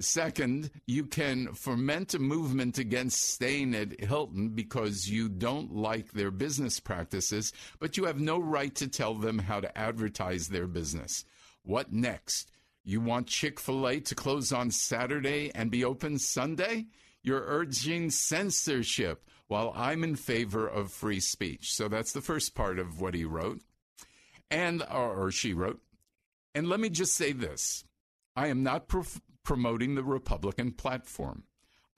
Second, 0.00 0.70
you 0.86 1.06
can 1.06 1.52
foment 1.54 2.14
a 2.14 2.20
movement 2.20 2.78
against 2.78 3.20
staying 3.20 3.74
at 3.74 3.98
Hilton 4.00 4.50
because 4.50 5.08
you 5.08 5.28
don't 5.28 5.74
like 5.74 6.12
their 6.12 6.30
business 6.30 6.78
practices, 6.78 7.52
but 7.80 7.96
you 7.96 8.04
have 8.04 8.20
no 8.20 8.38
right 8.38 8.74
to 8.76 8.86
tell 8.86 9.14
them 9.14 9.40
how 9.40 9.58
to 9.58 9.76
advertise 9.76 10.48
their 10.48 10.68
business. 10.68 11.24
What 11.64 11.92
next? 11.92 12.52
You 12.88 13.02
want 13.02 13.26
Chick 13.26 13.60
fil 13.60 13.86
A 13.86 14.00
to 14.00 14.14
close 14.14 14.50
on 14.50 14.70
Saturday 14.70 15.50
and 15.54 15.70
be 15.70 15.84
open 15.84 16.18
Sunday? 16.18 16.86
You're 17.22 17.44
urging 17.46 18.08
censorship 18.08 19.28
while 19.46 19.74
I'm 19.76 20.02
in 20.02 20.16
favor 20.16 20.66
of 20.66 20.90
free 20.90 21.20
speech. 21.20 21.74
So 21.74 21.88
that's 21.88 22.14
the 22.14 22.22
first 22.22 22.54
part 22.54 22.78
of 22.78 22.98
what 22.98 23.12
he 23.12 23.26
wrote, 23.26 23.60
and 24.50 24.82
or, 24.90 25.30
she 25.30 25.52
wrote. 25.52 25.82
And 26.54 26.70
let 26.70 26.80
me 26.80 26.88
just 26.88 27.12
say 27.12 27.32
this 27.32 27.84
I 28.34 28.46
am 28.46 28.62
not 28.62 28.88
pro- 28.88 29.04
promoting 29.44 29.94
the 29.94 30.02
Republican 30.02 30.72
platform. 30.72 31.42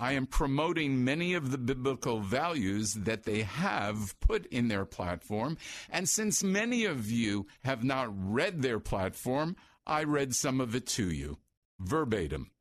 I 0.00 0.14
am 0.14 0.26
promoting 0.26 1.04
many 1.04 1.34
of 1.34 1.52
the 1.52 1.58
biblical 1.58 2.18
values 2.18 2.94
that 2.94 3.24
they 3.24 3.42
have 3.42 4.18
put 4.18 4.46
in 4.46 4.66
their 4.66 4.86
platform. 4.86 5.58
And 5.88 6.08
since 6.08 6.42
many 6.42 6.86
of 6.86 7.10
you 7.10 7.46
have 7.64 7.84
not 7.84 8.08
read 8.10 8.62
their 8.62 8.80
platform, 8.80 9.56
I 9.90 10.04
read 10.04 10.36
some 10.36 10.60
of 10.60 10.76
it 10.76 10.86
to 10.90 11.10
you, 11.10 11.38
verbatim. 11.80 12.52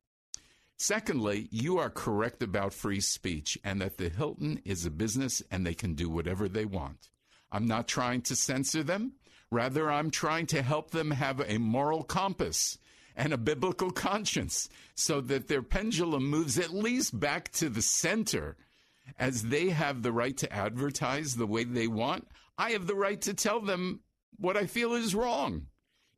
Secondly, 0.76 1.46
you 1.52 1.78
are 1.78 1.88
correct 1.88 2.42
about 2.42 2.74
free 2.74 2.98
speech 2.98 3.56
and 3.62 3.80
that 3.80 3.98
the 3.98 4.08
Hilton 4.08 4.60
is 4.64 4.84
a 4.84 4.90
business 4.90 5.40
and 5.48 5.64
they 5.64 5.74
can 5.74 5.94
do 5.94 6.10
whatever 6.10 6.48
they 6.48 6.64
want. 6.64 7.08
I'm 7.52 7.68
not 7.68 7.86
trying 7.86 8.22
to 8.22 8.34
censor 8.34 8.82
them. 8.82 9.12
Rather, 9.48 9.92
I'm 9.92 10.10
trying 10.10 10.46
to 10.46 10.60
help 10.60 10.90
them 10.90 11.12
have 11.12 11.40
a 11.46 11.58
moral 11.58 12.02
compass 12.02 12.78
and 13.14 13.32
a 13.32 13.38
biblical 13.38 13.92
conscience 13.92 14.68
so 14.96 15.20
that 15.20 15.46
their 15.46 15.62
pendulum 15.62 16.28
moves 16.28 16.58
at 16.58 16.74
least 16.74 17.20
back 17.20 17.52
to 17.52 17.68
the 17.68 17.82
center. 17.82 18.56
As 19.20 19.44
they 19.44 19.68
have 19.68 20.02
the 20.02 20.12
right 20.12 20.36
to 20.38 20.52
advertise 20.52 21.36
the 21.36 21.46
way 21.46 21.62
they 21.62 21.86
want, 21.86 22.26
I 22.58 22.70
have 22.70 22.88
the 22.88 22.96
right 22.96 23.20
to 23.20 23.34
tell 23.34 23.60
them 23.60 24.00
what 24.36 24.56
I 24.56 24.66
feel 24.66 24.94
is 24.94 25.14
wrong. 25.14 25.68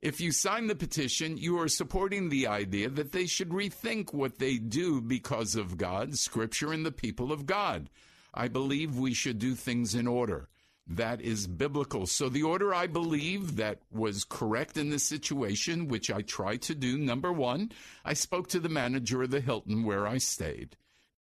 If 0.03 0.19
you 0.19 0.33
sign 0.33 0.67
the 0.67 0.75
petition, 0.75 1.37
you 1.37 1.57
are 1.61 1.69
supporting 1.69 2.27
the 2.27 2.45
idea 2.45 2.89
that 2.89 3.13
they 3.13 3.25
should 3.25 3.51
rethink 3.51 4.13
what 4.13 4.37
they 4.37 4.57
do 4.57 4.99
because 4.99 5.55
of 5.55 5.77
God, 5.77 6.17
Scripture, 6.17 6.73
and 6.73 6.85
the 6.85 6.91
people 6.91 7.31
of 7.31 7.45
God. 7.45 7.89
I 8.33 8.49
believe 8.49 8.97
we 8.97 9.13
should 9.13 9.39
do 9.39 9.55
things 9.55 9.95
in 9.95 10.05
order. 10.05 10.49
That 10.85 11.21
is 11.21 11.47
biblical. 11.47 12.05
So, 12.05 12.27
the 12.27 12.43
order 12.43 12.73
I 12.73 12.85
believe 12.85 13.55
that 13.55 13.79
was 13.93 14.25
correct 14.25 14.75
in 14.75 14.89
this 14.89 15.03
situation, 15.03 15.87
which 15.87 16.11
I 16.11 16.21
tried 16.21 16.63
to 16.63 16.75
do, 16.75 16.97
number 16.97 17.31
one, 17.31 17.71
I 18.03 18.11
spoke 18.11 18.49
to 18.49 18.59
the 18.59 18.67
manager 18.67 19.23
of 19.23 19.31
the 19.31 19.39
Hilton 19.39 19.85
where 19.85 20.05
I 20.05 20.17
stayed, 20.17 20.75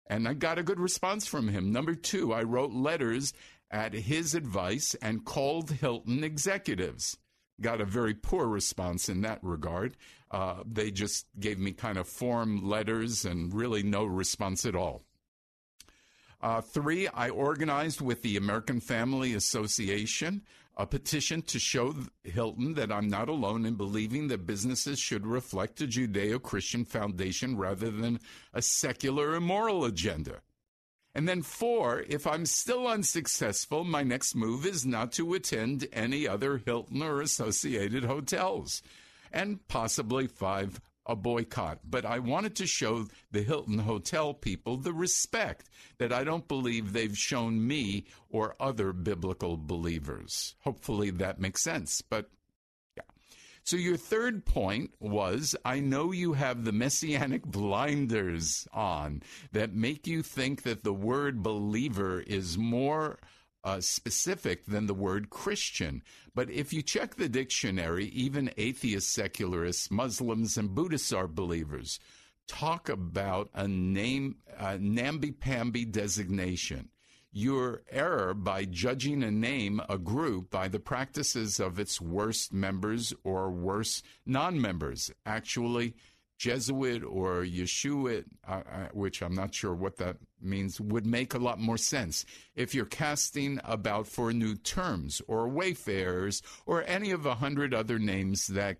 and 0.07 0.27
I 0.27 0.33
got 0.33 0.59
a 0.59 0.63
good 0.63 0.81
response 0.81 1.27
from 1.27 1.49
him. 1.49 1.73
Number 1.73 1.95
two, 1.95 2.33
I 2.33 2.43
wrote 2.43 2.73
letters 2.73 3.35
at 3.71 3.93
his 3.93 4.35
advice 4.35 4.97
and 5.03 5.27
called 5.27 5.73
Hilton 5.73 6.25
executives 6.25 7.19
got 7.63 7.81
a 7.81 7.87
very 7.87 8.15
poor 8.15 8.47
response 8.47 9.09
in 9.09 9.23
that 9.23 9.39
regard. 9.43 9.97
Uh, 10.31 10.63
they 10.71 10.91
just 10.91 11.27
gave 11.39 11.59
me 11.59 11.73
kind 11.73 11.99
of 11.99 12.09
form 12.09 12.69
letters 12.69 13.25
and 13.25 13.55
really 13.55 13.83
no 13.83 14.05
response 14.05 14.67
at 14.67 14.75
all. 14.75 15.03
Uh, 16.41 16.61
three, 16.61 17.07
I 17.09 17.29
organized 17.29 18.01
with 18.01 18.23
the 18.23 18.37
American 18.37 18.81
Family 18.81 19.35
Association 19.35 20.43
a 20.77 20.87
petition 20.87 21.43
to 21.43 21.59
show 21.59 21.95
Hilton 22.25 22.75
that 22.75 22.91
I'm 22.91 23.09
not 23.09 23.29
alone 23.29 23.67
in 23.67 23.75
believing 23.75 24.29
that 24.29 24.47
businesses 24.47 24.99
should 24.99 25.27
reflect 25.27 25.81
a 25.83 25.87
Judeo 25.87 26.43
Christian 26.43 26.85
foundation 26.85 27.57
rather 27.57 27.91
than 27.91 28.21
a 28.55 28.63
secular 28.63 29.35
immoral 29.35 29.85
agenda. 29.85 30.41
And 31.15 31.29
then, 31.29 31.43
four, 31.43 32.05
if 32.09 32.27
I'm 32.27 32.47
still 32.47 32.87
unsuccessful, 32.87 33.85
my 33.85 34.03
next 34.03 34.35
move 34.35 34.65
is 34.65 34.87
not 34.87 35.13
to 35.13 35.35
attend 35.35 35.87
any 35.93 36.27
other 36.27 36.63
Hilton 36.65 37.03
or 37.03 37.21
associated 37.21 38.05
hotels. 38.05 38.83
And 39.31 39.67
possibly 39.69 40.27
five, 40.27 40.81
a 41.05 41.15
boycott. 41.15 41.81
But 41.85 42.07
I 42.07 42.19
wanted 42.19 42.57
to 42.57 42.67
show 42.67 43.09
the 43.31 43.43
Hilton 43.43 43.81
Hotel 43.81 44.33
people 44.33 44.77
the 44.79 44.95
respect 44.95 45.69
that 45.99 46.13
I 46.13 46.25
don't 46.25 46.49
believe 46.49 46.93
they've 46.93 47.17
shown 47.17 47.67
me 47.67 48.07
or 48.31 48.57
other 48.59 48.93
biblical 48.93 49.59
believers. 49.59 50.55
Hopefully 50.61 51.11
that 51.11 51.41
makes 51.41 51.63
sense. 51.63 52.03
But. 52.03 52.31
So 53.65 53.77
your 53.77 53.97
third 53.97 54.45
point 54.45 54.91
was 54.99 55.55
I 55.65 55.81
know 55.81 56.13
you 56.13 56.33
have 56.33 56.65
the 56.65 56.73
messianic 56.73 57.43
blinders 57.47 58.67
on 58.73 59.23
that 59.53 59.75
make 59.75 60.07
you 60.07 60.23
think 60.23 60.63
that 60.63 60.85
the 60.85 60.93
word 60.93 61.43
believer 61.43 62.21
is 62.21 62.59
more 62.59 63.19
uh, 63.65 63.81
specific 63.81 64.67
than 64.67 64.87
the 64.87 64.95
word 64.95 65.31
Christian. 65.31 66.03
But 66.35 66.51
if 66.51 66.73
you 66.73 66.83
check 66.83 67.15
the 67.15 67.29
dictionary, 67.29 68.07
even 68.07 68.51
atheist 68.57 69.13
secularists, 69.13 69.91
Muslims, 69.91 70.57
and 70.57 70.75
Buddhists 70.75 71.13
are 71.13 71.29
believers. 71.29 72.01
Talk 72.49 72.89
about 72.89 73.51
a 73.55 73.69
name, 73.69 74.37
namby-pamby 74.79 75.85
designation. 75.85 76.89
Your 77.35 77.83
error 77.91 78.35
by 78.35 78.67
judging 78.67 79.23
a 79.23 79.31
name, 79.31 79.81
a 79.89 79.97
group, 79.97 80.51
by 80.51 80.69
the 80.69 80.79
practices 80.79 81.59
of 81.59 81.79
its 81.79 82.01
worst 82.01 82.53
members 82.53 83.15
or 83.25 83.51
worst 83.51 84.05
non 84.27 84.61
members. 84.61 85.11
Actually, 85.25 85.95
Jesuit 86.43 87.05
or 87.05 87.45
Yeshuit, 87.45 88.25
uh, 88.49 88.63
which 88.93 89.23
I'm 89.23 89.35
not 89.35 89.55
sure 89.55 89.75
what 89.75 89.99
that 89.99 90.17
means, 90.41 90.81
would 90.81 91.07
make 91.07 91.35
a 91.35 91.39
lot 91.39 91.61
more 91.61 91.79
sense 91.79 92.27
if 92.57 92.75
you're 92.75 92.85
casting 92.85 93.61
about 93.65 94.09
for 94.09 94.33
new 94.33 94.57
terms 94.57 95.23
or 95.29 95.49
wayfarers 95.49 96.43
or 96.67 96.83
any 96.85 97.13
of 97.13 97.27
a 97.27 97.37
hundred 97.37 97.73
other 97.73 98.01
names 98.01 98.49
that 98.49 98.79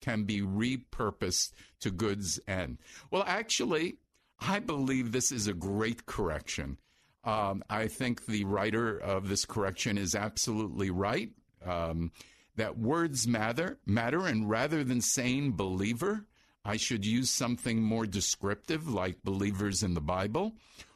can 0.00 0.24
be 0.24 0.40
repurposed 0.40 1.52
to 1.80 1.90
goods 1.90 2.40
end. 2.48 2.78
Well, 3.10 3.24
actually, 3.26 3.98
I 4.40 4.58
believe 4.58 5.12
this 5.12 5.30
is 5.30 5.46
a 5.46 5.52
great 5.52 6.06
correction. 6.06 6.78
Um, 7.24 7.62
I 7.70 7.86
think 7.86 8.26
the 8.26 8.44
writer 8.44 8.98
of 8.98 9.28
this 9.28 9.44
correction 9.44 9.96
is 9.98 10.14
absolutely 10.14 10.90
right. 10.90 11.30
Um, 11.64 12.10
that 12.56 12.78
words 12.78 13.26
matter, 13.26 13.78
matter, 13.86 14.26
and 14.26 14.48
rather 14.48 14.84
than 14.84 15.00
saying 15.00 15.52
believer, 15.52 16.26
I 16.64 16.76
should 16.76 17.06
use 17.06 17.30
something 17.30 17.82
more 17.82 18.06
descriptive 18.06 18.88
like 18.88 19.22
believers 19.22 19.82
in 19.82 19.94
the 19.94 20.00
Bible. 20.00 20.52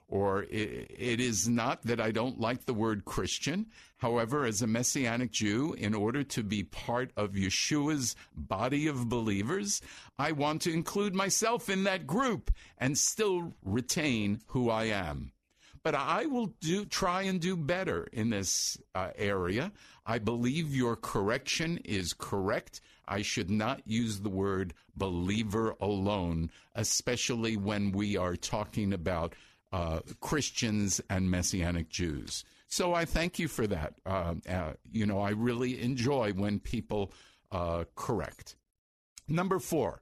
Or 0.09 0.45
it, 0.45 0.91
it 0.97 1.21
is 1.21 1.49
not 1.49 1.83
that 1.83 2.01
I 2.01 2.13
don't 2.13 2.39
like 2.39 2.65
the 2.65 2.75
word 2.75 3.05
Christian. 3.05 3.67
However, 3.97 4.45
as 4.45 4.63
a 4.63 4.67
Messianic 4.67 5.33
Jew, 5.33 5.75
in 5.77 5.95
order 5.95 6.23
to 6.23 6.45
be 6.45 6.63
part 6.63 7.11
of 7.17 7.33
Yeshua's 7.33 8.15
body 8.37 8.87
of 8.87 9.09
believers, 9.09 9.81
I 10.19 10.31
want 10.33 10.63
to 10.63 10.73
include 10.73 11.15
myself 11.15 11.69
in 11.69 11.85
that 11.85 12.07
group 12.07 12.53
and 12.79 12.97
still 12.97 13.55
retain 13.65 14.43
who 14.49 14.71
I 14.71 14.85
am 14.85 15.33
but 15.87 15.95
I 15.95 16.27
will 16.27 16.49
do 16.61 16.85
try 16.85 17.23
and 17.23 17.41
do 17.41 17.57
better 17.57 18.09
in 18.13 18.31
this 18.31 18.77
uh, 18.97 19.11
area. 19.15 19.71
I 20.05 20.19
believe 20.19 20.75
your 20.75 20.97
correction 20.97 21.79
is 21.85 22.13
correct. 22.13 22.81
I 23.07 23.23
should 23.23 23.53
not 23.53 23.83
use 23.87 24.19
the 24.19 24.29
word 24.29 24.75
believer 24.97 25.77
alone, 25.81 26.51
especially 26.75 27.57
when 27.57 27.93
we 27.93 28.17
are 28.17 28.35
talking 28.35 28.93
about 28.93 29.37
uh, 29.73 30.01
Christians 30.19 31.01
and 31.09 31.31
Messianic 31.31 31.89
Jews. 31.89 32.45
So 32.67 32.93
I 32.93 33.05
thank 33.05 33.39
you 33.39 33.47
for 33.47 33.69
that. 33.69 33.95
Uh, 34.05 34.35
uh, 34.51 34.73
you 34.91 35.07
know, 35.07 35.21
I 35.21 35.31
really 35.31 35.81
enjoy 35.81 36.33
when 36.33 36.59
people 36.59 37.13
uh, 37.53 37.85
correct. 37.95 38.57
Number 39.29 39.61
four, 39.61 40.01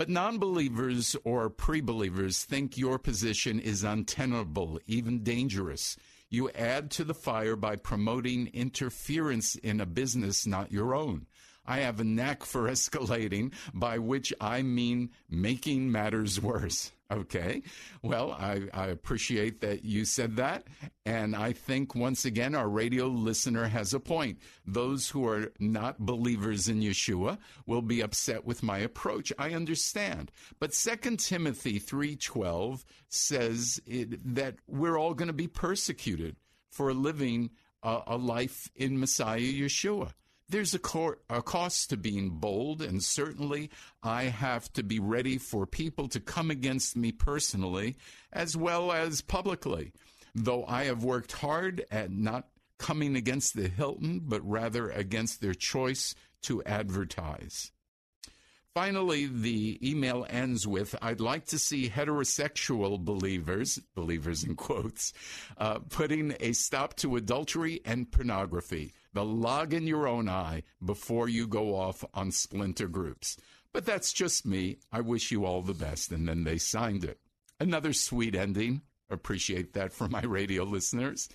but 0.00 0.08
non 0.08 0.38
believers 0.38 1.14
or 1.24 1.50
pre 1.50 1.82
believers 1.82 2.42
think 2.42 2.78
your 2.78 2.98
position 2.98 3.60
is 3.60 3.84
untenable, 3.84 4.80
even 4.86 5.22
dangerous. 5.22 5.94
You 6.30 6.48
add 6.52 6.90
to 6.92 7.04
the 7.04 7.12
fire 7.12 7.54
by 7.54 7.76
promoting 7.76 8.46
interference 8.54 9.56
in 9.56 9.78
a 9.78 9.84
business 9.84 10.46
not 10.46 10.72
your 10.72 10.94
own. 10.94 11.26
I 11.66 11.80
have 11.80 12.00
a 12.00 12.04
knack 12.04 12.44
for 12.44 12.62
escalating, 12.70 13.52
by 13.74 13.98
which 13.98 14.32
I 14.40 14.62
mean 14.62 15.10
making 15.28 15.92
matters 15.92 16.40
worse. 16.40 16.92
Okay. 17.10 17.62
Well, 18.02 18.30
I, 18.32 18.68
I, 18.72 18.86
appreciate 18.86 19.60
that 19.62 19.84
you 19.84 20.04
said 20.04 20.36
that. 20.36 20.68
And 21.04 21.34
I 21.34 21.52
think 21.52 21.96
once 21.96 22.24
again, 22.24 22.54
our 22.54 22.68
radio 22.68 23.08
listener 23.08 23.66
has 23.66 23.92
a 23.92 23.98
point. 23.98 24.38
Those 24.64 25.08
who 25.08 25.26
are 25.26 25.52
not 25.58 25.98
believers 25.98 26.68
in 26.68 26.80
Yeshua 26.80 27.38
will 27.66 27.82
be 27.82 28.00
upset 28.00 28.44
with 28.44 28.62
my 28.62 28.78
approach. 28.78 29.32
I 29.38 29.54
understand. 29.54 30.30
But 30.60 30.72
2 30.72 31.16
Timothy 31.16 31.80
3.12 31.80 32.84
says 33.08 33.80
it, 33.86 34.34
that 34.34 34.56
we're 34.68 34.96
all 34.96 35.14
going 35.14 35.26
to 35.26 35.32
be 35.32 35.48
persecuted 35.48 36.36
for 36.70 36.94
living 36.94 37.50
a, 37.82 38.02
a 38.06 38.16
life 38.16 38.70
in 38.76 39.00
Messiah 39.00 39.40
Yeshua. 39.40 40.12
There's 40.50 40.74
a, 40.74 40.80
cor- 40.80 41.18
a 41.30 41.42
cost 41.42 41.90
to 41.90 41.96
being 41.96 42.30
bold, 42.30 42.82
and 42.82 43.02
certainly 43.04 43.70
I 44.02 44.24
have 44.24 44.72
to 44.72 44.82
be 44.82 44.98
ready 44.98 45.38
for 45.38 45.64
people 45.64 46.08
to 46.08 46.18
come 46.18 46.50
against 46.50 46.96
me 46.96 47.12
personally 47.12 47.96
as 48.32 48.56
well 48.56 48.90
as 48.90 49.20
publicly. 49.20 49.92
Though 50.34 50.64
I 50.66 50.84
have 50.84 51.04
worked 51.04 51.32
hard 51.32 51.84
at 51.92 52.10
not 52.10 52.48
coming 52.78 53.14
against 53.14 53.54
the 53.54 53.68
Hilton, 53.68 54.22
but 54.24 54.48
rather 54.48 54.90
against 54.90 55.40
their 55.40 55.54
choice 55.54 56.16
to 56.42 56.64
advertise. 56.64 57.70
Finally, 58.74 59.26
the 59.26 59.78
email 59.88 60.26
ends 60.30 60.66
with 60.66 60.96
I'd 61.00 61.20
like 61.20 61.46
to 61.46 61.58
see 61.60 61.88
heterosexual 61.88 62.98
believers, 62.98 63.80
believers 63.94 64.42
in 64.42 64.56
quotes, 64.56 65.12
uh, 65.58 65.78
putting 65.90 66.34
a 66.40 66.52
stop 66.54 66.94
to 66.96 67.16
adultery 67.16 67.80
and 67.84 68.10
pornography 68.10 68.92
the 69.12 69.24
log 69.24 69.74
in 69.74 69.86
your 69.86 70.06
own 70.06 70.28
eye 70.28 70.62
before 70.84 71.28
you 71.28 71.46
go 71.46 71.74
off 71.74 72.04
on 72.14 72.30
splinter 72.30 72.88
groups. 72.88 73.36
But 73.72 73.86
that's 73.86 74.12
just 74.12 74.46
me. 74.46 74.78
I 74.92 75.00
wish 75.00 75.30
you 75.30 75.44
all 75.44 75.62
the 75.62 75.74
best. 75.74 76.10
And 76.10 76.28
then 76.28 76.44
they 76.44 76.58
signed 76.58 77.04
it. 77.04 77.18
Another 77.58 77.92
sweet 77.92 78.34
ending. 78.34 78.82
Appreciate 79.10 79.74
that 79.74 79.92
for 79.92 80.08
my 80.08 80.22
radio 80.22 80.64
listeners. 80.64 81.28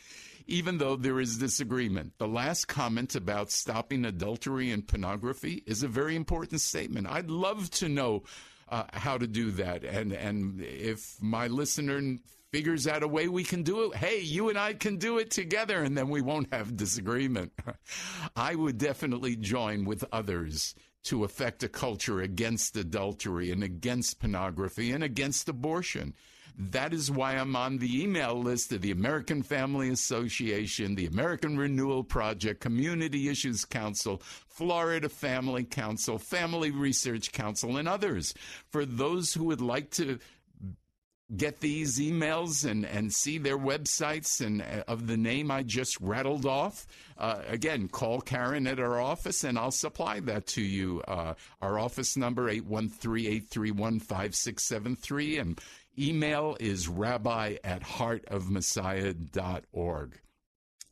Even 0.47 0.77
though 0.77 0.95
there 0.95 1.19
is 1.19 1.37
disagreement, 1.37 2.13
the 2.17 2.27
last 2.27 2.67
comment 2.67 3.15
about 3.15 3.51
stopping 3.51 4.05
adultery 4.05 4.71
and 4.71 4.87
pornography 4.87 5.63
is 5.65 5.81
a 5.81 5.87
very 5.87 6.15
important 6.15 6.61
statement. 6.61 7.07
I'd 7.09 7.29
love 7.29 7.69
to 7.71 7.89
know 7.89 8.23
uh, 8.69 8.83
how 8.93 9.17
to 9.17 9.27
do 9.27 9.51
that. 9.51 9.83
And, 9.83 10.13
and 10.13 10.61
if 10.61 11.17
my 11.21 11.47
listener 11.47 12.17
figures 12.55 12.87
out 12.87 13.03
a 13.03 13.07
way 13.07 13.27
we 13.27 13.43
can 13.43 13.63
do 13.63 13.91
it, 13.91 13.97
hey, 13.97 14.21
you 14.21 14.47
and 14.47 14.57
I 14.57 14.71
can 14.71 14.95
do 14.95 15.17
it 15.17 15.29
together, 15.29 15.83
and 15.83 15.97
then 15.97 16.07
we 16.07 16.21
won't 16.21 16.53
have 16.53 16.77
disagreement. 16.77 17.51
I 18.37 18.55
would 18.55 18.77
definitely 18.77 19.35
join 19.35 19.83
with 19.83 20.05
others 20.13 20.73
to 21.03 21.25
affect 21.25 21.63
a 21.63 21.67
culture 21.67 22.21
against 22.21 22.77
adultery 22.77 23.51
and 23.51 23.61
against 23.61 24.21
pornography 24.21 24.93
and 24.93 25.03
against 25.03 25.49
abortion. 25.49 26.13
That 26.57 26.93
is 26.93 27.11
why 27.11 27.33
I'm 27.33 27.57
on 27.57 27.79
the 27.79 28.01
email 28.01 28.41
list 28.41 28.71
of 28.71 28.79
the 28.79 28.91
American 28.91 29.43
Family 29.43 29.89
Association, 29.89 30.95
the 30.95 31.07
American 31.07 31.57
Renewal 31.57 32.05
Project, 32.05 32.61
Community 32.61 33.27
Issues 33.27 33.65
Council, 33.65 34.21
Florida 34.47 35.09
Family 35.09 35.65
Council, 35.65 36.17
Family 36.17 36.71
Research 36.71 37.33
Council, 37.33 37.75
and 37.75 37.89
others. 37.89 38.33
For 38.71 38.85
those 38.85 39.33
who 39.33 39.43
would 39.43 39.59
like 39.59 39.91
to 39.91 40.19
get 41.35 41.59
these 41.59 41.99
emails 41.99 42.63
and, 42.69 42.85
and 42.85 43.11
see 43.13 43.37
their 43.37 43.57
websites 43.57 44.45
and 44.45 44.61
uh, 44.61 44.83
of 44.87 45.07
the 45.07 45.17
name 45.17 45.49
I 45.49 45.63
just 45.63 45.99
rattled 45.99 46.45
off, 46.45 46.85
uh, 47.17 47.41
again, 47.47 47.87
call 47.87 48.21
Karen 48.21 48.67
at 48.67 48.79
our 48.79 49.01
office 49.01 49.43
and 49.43 49.57
I'll 49.57 49.71
supply 49.71 50.19
that 50.21 50.45
to 50.47 50.61
you. 50.61 51.01
Uh, 51.07 51.33
our 51.61 51.79
office 51.79 52.15
number, 52.15 52.53
813-831-5673 52.53 55.41
and 55.41 55.59
email 55.97 56.55
is 56.59 56.87
rabbi 56.87 57.55
at 57.63 57.81
heartofmessiah.org. 57.81 60.19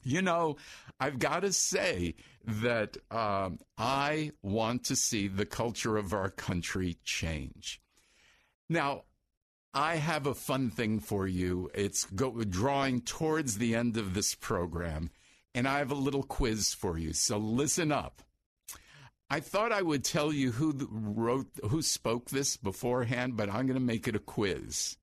You 0.05 0.21
know, 0.21 0.57
I've 0.99 1.19
got 1.19 1.41
to 1.41 1.53
say 1.53 2.15
that 2.45 2.97
um, 3.09 3.59
I 3.77 4.31
want 4.41 4.85
to 4.85 4.95
see 4.95 5.27
the 5.27 5.45
culture 5.45 5.95
of 5.95 6.13
our 6.13 6.29
country 6.29 6.97
change. 7.05 7.79
Now, 8.69 9.03
I 9.73 9.95
have 9.95 10.27
a 10.27 10.36
fun 10.36 10.69
thing 10.69 10.99
for 10.99 11.27
you. 11.27 11.69
It's 11.73 12.05
go, 12.05 12.43
drawing 12.43 13.01
towards 13.01 13.57
the 13.57 13.75
end 13.75 13.97
of 13.97 14.13
this 14.13 14.36
program. 14.36 15.09
and 15.55 15.67
I 15.67 15.79
have 15.79 15.91
a 15.91 15.95
little 15.95 16.23
quiz 16.23 16.73
for 16.73 16.97
you. 16.97 17.13
So 17.13 17.38
listen 17.38 17.91
up. 17.91 18.21
I 19.29 19.39
thought 19.39 19.71
I 19.71 19.81
would 19.81 20.03
tell 20.03 20.31
you 20.31 20.51
who 20.51 20.88
wrote, 20.91 21.47
who 21.69 21.81
spoke 21.81 22.29
this 22.29 22.57
beforehand, 22.57 23.36
but 23.36 23.49
I'm 23.49 23.65
going 23.65 23.79
to 23.79 23.79
make 23.79 24.07
it 24.07 24.15
a 24.15 24.19
quiz. 24.19 24.97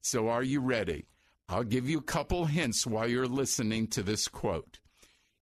So 0.00 0.28
are 0.28 0.42
you 0.42 0.60
ready? 0.60 1.06
I'll 1.48 1.64
give 1.64 1.88
you 1.88 1.98
a 1.98 2.02
couple 2.02 2.46
hints 2.46 2.86
while 2.86 3.06
you're 3.06 3.28
listening 3.28 3.86
to 3.88 4.02
this 4.02 4.26
quote. 4.26 4.80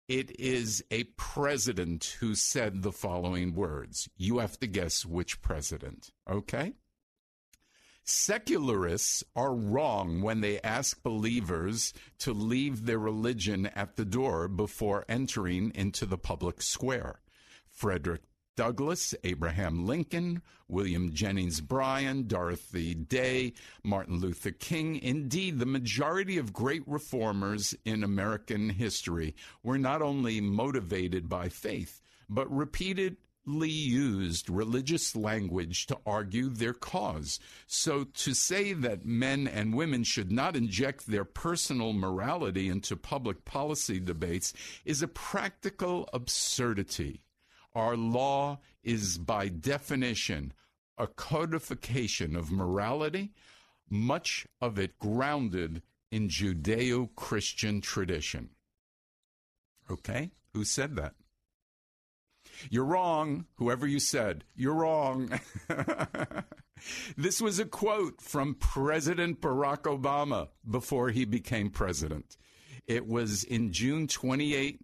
It 0.08 0.38
is 0.40 0.84
a 0.92 1.06
president 1.18 2.18
who 2.20 2.36
said 2.36 2.82
the 2.82 2.92
following 2.92 3.56
words. 3.56 4.10
You 4.18 4.40
have 4.40 4.60
to 4.60 4.68
guess 4.68 5.06
which 5.06 5.42
president, 5.42 6.12
okay? 6.30 6.74
Secularists 8.08 9.24
are 9.36 9.56
wrong 9.56 10.22
when 10.22 10.42
they 10.42 10.62
ask 10.62 11.02
believers 11.02 11.92
to 12.20 12.34
leave 12.34 12.86
their 12.86 13.00
religion 13.00 13.66
at 13.66 13.96
the 13.96 14.06
door 14.06 14.48
before 14.48 15.06
entering 15.10 15.72
into 15.74 16.06
the 16.06 16.18
public 16.18 16.62
square. 16.62 17.20
Frederick 17.68 18.22
Douglass, 18.56 19.16
Abraham 19.24 19.88
Lincoln, 19.88 20.44
William 20.68 21.14
Jennings 21.14 21.62
Bryan, 21.62 22.28
Dorothy 22.28 22.94
Day, 22.94 23.54
Martin 23.84 24.20
Luther 24.20 24.52
King. 24.52 24.98
Indeed, 24.98 25.58
the 25.58 25.66
majority 25.66 26.38
of 26.38 26.54
great 26.54 26.84
reformers 26.86 27.76
in 27.86 28.04
American 28.04 28.70
history 28.70 29.36
were 29.64 29.80
not 29.80 30.04
only 30.04 30.40
motivated 30.42 31.28
by 31.28 31.50
faith, 31.50 32.02
but 32.30 32.50
repeatedly 32.56 33.18
used 33.48 34.50
religious 34.50 35.16
language 35.16 35.86
to 35.88 35.98
argue 36.06 36.50
their 36.50 36.74
cause. 36.74 37.40
So 37.68 38.06
to 38.06 38.34
say 38.34 38.74
that 38.74 39.06
men 39.06 39.48
and 39.48 39.76
women 39.76 40.04
should 40.04 40.32
not 40.32 40.56
inject 40.56 41.08
their 41.08 41.26
personal 41.26 41.94
morality 41.94 42.70
into 42.70 42.96
public 42.96 43.46
policy 43.46 44.00
debates 44.00 44.54
is 44.84 45.02
a 45.02 45.08
practical 45.08 46.10
absurdity. 46.14 47.22
Our 47.74 47.96
law 47.96 48.60
is, 48.84 49.18
by 49.18 49.50
definition, 49.50 50.54
a 50.98 51.08
codification 51.08 52.36
of 52.36 52.52
morality, 52.52 53.34
much 53.90 54.48
of 54.62 54.80
it 54.80 54.98
grounded 54.98 55.82
in 56.12 56.30
Judeo 56.30 57.10
Christian 57.16 57.82
tradition. 57.82 58.50
Okay? 59.92 60.32
Who 60.54 60.64
said 60.64 60.96
that? 60.96 61.14
You're 62.70 62.86
wrong, 62.86 63.46
whoever 63.56 63.88
you 63.88 64.00
said. 64.00 64.44
You're 64.56 64.74
wrong. 64.74 65.40
this 67.18 67.42
was 67.42 67.60
a 67.60 67.66
quote 67.66 68.22
from 68.22 68.56
President 68.56 69.42
Barack 69.42 69.84
Obama 69.84 70.50
before 70.70 71.10
he 71.10 71.26
became 71.26 71.70
president. 71.70 72.38
It 72.88 73.08
was 73.08 73.44
in 73.44 73.72
June 73.72 74.08
28, 74.08 74.80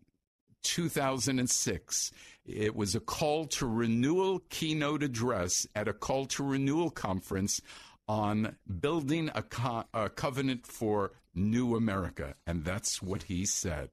2006. 0.63 2.11
It 2.45 2.75
was 2.75 2.95
a 2.95 2.99
call 2.99 3.45
to 3.47 3.67
renewal 3.67 4.39
keynote 4.49 5.03
address 5.03 5.67
at 5.75 5.87
a 5.87 5.93
call 5.93 6.25
to 6.27 6.43
renewal 6.43 6.89
conference 6.89 7.61
on 8.07 8.55
building 8.79 9.29
a, 9.35 9.43
co- 9.43 9.85
a 9.93 10.09
covenant 10.09 10.65
for 10.65 11.11
new 11.33 11.75
America. 11.75 12.35
And 12.45 12.65
that's 12.65 13.01
what 13.01 13.23
he 13.23 13.45
said. 13.45 13.89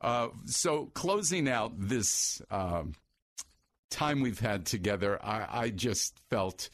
Uh, 0.00 0.28
so, 0.46 0.86
closing 0.94 1.48
out 1.48 1.72
this 1.76 2.40
uh, 2.50 2.84
time 3.90 4.20
we've 4.20 4.40
had 4.40 4.64
together, 4.64 5.18
I, 5.22 5.46
I 5.50 5.70
just 5.70 6.18
felt 6.30 6.70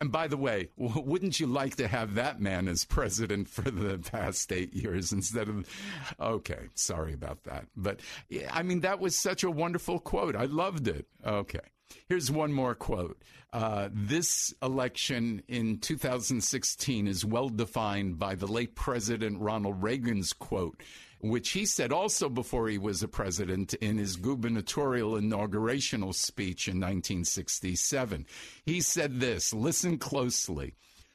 and 0.00 0.12
by 0.12 0.28
the 0.28 0.36
way, 0.36 0.68
wouldn't 0.76 1.40
you 1.40 1.46
like 1.48 1.76
to 1.76 1.88
have 1.88 2.14
that 2.14 2.40
man 2.40 2.68
as 2.68 2.84
president 2.84 3.48
for 3.48 3.68
the 3.68 3.98
past 3.98 4.52
eight 4.52 4.72
years 4.72 5.12
instead 5.12 5.48
of. 5.48 5.68
Okay, 6.20 6.68
sorry 6.74 7.14
about 7.14 7.44
that. 7.44 7.66
But 7.76 8.00
I 8.52 8.62
mean, 8.62 8.80
that 8.80 9.00
was 9.00 9.16
such 9.16 9.42
a 9.42 9.50
wonderful 9.50 9.98
quote. 9.98 10.36
I 10.36 10.44
loved 10.44 10.88
it. 10.88 11.06
Okay. 11.26 11.60
Here's 12.08 12.30
one 12.30 12.52
more 12.52 12.74
quote. 12.74 13.22
Uh, 13.50 13.88
this 13.90 14.52
election 14.62 15.42
in 15.48 15.78
2016 15.78 17.08
is 17.08 17.24
well 17.24 17.48
defined 17.48 18.18
by 18.18 18.34
the 18.34 18.46
late 18.46 18.74
President 18.74 19.40
Ronald 19.40 19.82
Reagan's 19.82 20.34
quote 20.34 20.82
which 21.20 21.50
he 21.50 21.66
said 21.66 21.92
also 21.92 22.28
before 22.28 22.68
he 22.68 22.78
was 22.78 23.02
a 23.02 23.08
president 23.08 23.74
in 23.74 23.98
his 23.98 24.16
gubernatorial 24.16 25.12
inaugurational 25.12 26.14
speech 26.14 26.68
in 26.68 26.76
1967. 26.76 28.26
He 28.64 28.80
said 28.80 29.20
this 29.20 29.52
listen 29.52 29.98
closely 29.98 30.74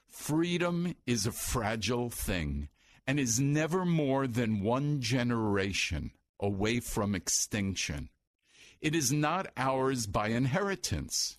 freedom 0.10 0.96
is 1.08 1.26
a 1.26 1.32
fragile 1.32 2.10
thing 2.10 2.70
and 3.08 3.20
is 3.20 3.40
never 3.40 3.86
more 3.86 4.28
than 4.28 4.62
one 4.62 5.02
generation 5.02 6.12
away 6.40 6.80
from 6.80 7.16
extinction. 7.16 8.10
It 8.82 8.96
is 8.96 9.12
not 9.12 9.48
ours 9.56 10.08
by 10.08 10.28
inheritance. 10.28 11.38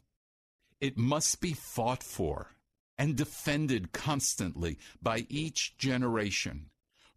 It 0.81 0.96
must 0.96 1.40
be 1.40 1.53
fought 1.53 2.03
for 2.03 2.48
and 2.96 3.16
defended 3.16 3.92
constantly 3.92 4.79
by 5.03 5.27
each 5.29 5.77
generation 5.77 6.70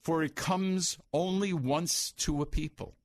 for 0.07 0.23
it 0.23 0.37
comes 0.37 0.97
only 1.11 1.51
once 1.51 2.13
to 2.13 2.41
a 2.41 2.45
people. 2.45 2.95